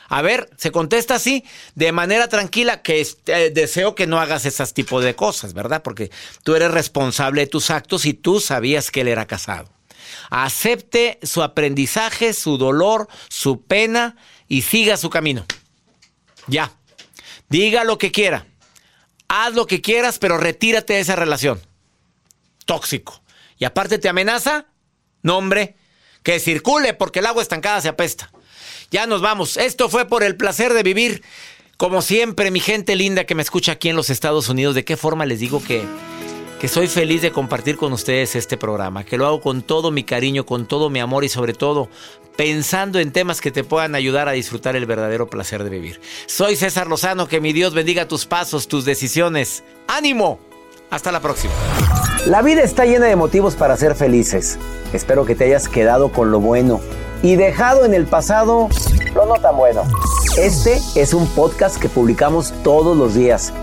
A 0.09 0.21
ver, 0.21 0.49
se 0.57 0.71
contesta 0.71 1.15
así, 1.15 1.43
de 1.73 1.91
manera 1.91 2.27
tranquila, 2.27 2.83
que 2.83 3.05
eh, 3.25 3.51
deseo 3.51 3.95
que 3.95 4.05
no 4.05 4.19
hagas 4.19 4.45
ese 4.45 4.63
tipo 4.67 5.01
de 5.01 5.15
cosas, 5.15 5.53
¿verdad? 5.53 5.81
Porque 5.81 6.11
tú 6.43 6.55
eres 6.55 6.69
responsable 6.69 7.41
de 7.41 7.47
tus 7.47 7.71
actos 7.71 8.05
y 8.05 8.13
tú 8.13 8.39
sabías 8.39 8.91
que 8.91 9.01
él 9.01 9.07
era 9.07 9.25
casado. 9.25 9.71
Acepte 10.29 11.17
su 11.23 11.41
aprendizaje, 11.41 12.33
su 12.33 12.59
dolor, 12.59 13.07
su 13.29 13.63
pena 13.63 14.15
y 14.47 14.61
siga 14.61 14.97
su 14.97 15.09
camino. 15.09 15.45
Ya. 16.45 16.71
Diga 17.49 17.83
lo 17.83 17.97
que 17.97 18.11
quiera. 18.11 18.45
Haz 19.27 19.53
lo 19.53 19.67
que 19.67 19.81
quieras, 19.81 20.19
pero 20.19 20.37
retírate 20.37 20.93
de 20.93 20.99
esa 20.99 21.15
relación. 21.15 21.61
Tóxico. 22.65 23.21
Y 23.57 23.65
aparte 23.65 23.97
te 23.97 24.09
amenaza, 24.09 24.65
no 25.21 25.37
hombre, 25.37 25.75
que 26.23 26.39
circule 26.39 26.93
porque 26.93 27.19
el 27.19 27.25
agua 27.25 27.41
estancada 27.41 27.81
se 27.81 27.89
apesta. 27.89 28.31
Ya 28.91 29.07
nos 29.07 29.21
vamos. 29.21 29.57
Esto 29.57 29.89
fue 29.89 30.07
por 30.07 30.23
el 30.23 30.35
placer 30.35 30.73
de 30.73 30.83
vivir. 30.83 31.23
Como 31.77 32.01
siempre, 32.01 32.51
mi 32.51 32.59
gente 32.59 32.95
linda 32.95 33.25
que 33.25 33.35
me 33.35 33.41
escucha 33.41 33.73
aquí 33.73 33.89
en 33.89 33.95
los 33.95 34.09
Estados 34.09 34.49
Unidos, 34.49 34.75
¿de 34.75 34.85
qué 34.85 34.95
forma 34.95 35.25
les 35.25 35.39
digo 35.39 35.63
que, 35.63 35.83
que 36.63 36.69
soy 36.69 36.87
feliz 36.87 37.21
de 37.21 37.33
compartir 37.33 37.75
con 37.75 37.91
ustedes 37.91 38.37
este 38.37 38.55
programa? 38.55 39.03
Que 39.03 39.17
lo 39.17 39.27
hago 39.27 39.41
con 39.41 39.63
todo 39.63 39.91
mi 39.91 40.05
cariño, 40.05 40.45
con 40.45 40.65
todo 40.65 40.89
mi 40.89 41.01
amor 41.01 41.25
y 41.25 41.27
sobre 41.27 41.53
todo 41.53 41.89
pensando 42.37 42.99
en 42.99 43.11
temas 43.11 43.41
que 43.41 43.51
te 43.51 43.65
puedan 43.65 43.95
ayudar 43.95 44.29
a 44.29 44.31
disfrutar 44.31 44.77
el 44.77 44.85
verdadero 44.85 45.29
placer 45.29 45.65
de 45.65 45.69
vivir. 45.69 45.99
Soy 46.25 46.55
César 46.55 46.87
Lozano, 46.87 47.27
que 47.27 47.41
mi 47.41 47.51
Dios 47.51 47.73
bendiga 47.73 48.07
tus 48.07 48.25
pasos, 48.25 48.69
tus 48.69 48.85
decisiones. 48.85 49.65
¡Ánimo! 49.89 50.39
Hasta 50.89 51.11
la 51.11 51.19
próxima. 51.19 51.51
La 52.27 52.41
vida 52.41 52.61
está 52.61 52.85
llena 52.85 53.07
de 53.07 53.17
motivos 53.17 53.55
para 53.55 53.75
ser 53.75 53.93
felices. 53.93 54.57
Espero 54.93 55.25
que 55.25 55.35
te 55.35 55.43
hayas 55.43 55.67
quedado 55.67 56.13
con 56.13 56.31
lo 56.31 56.39
bueno 56.39 56.79
y 57.21 57.35
dejado 57.35 57.83
en 57.83 57.93
el 57.93 58.05
pasado 58.05 58.69
lo 59.13 59.25
no 59.25 59.35
tan 59.41 59.57
bueno. 59.57 59.83
Este 60.37 60.79
es 60.95 61.13
un 61.13 61.27
podcast 61.27 61.77
que 61.77 61.89
publicamos 61.89 62.53
todos 62.63 62.95
los 62.95 63.15
días, 63.15 63.51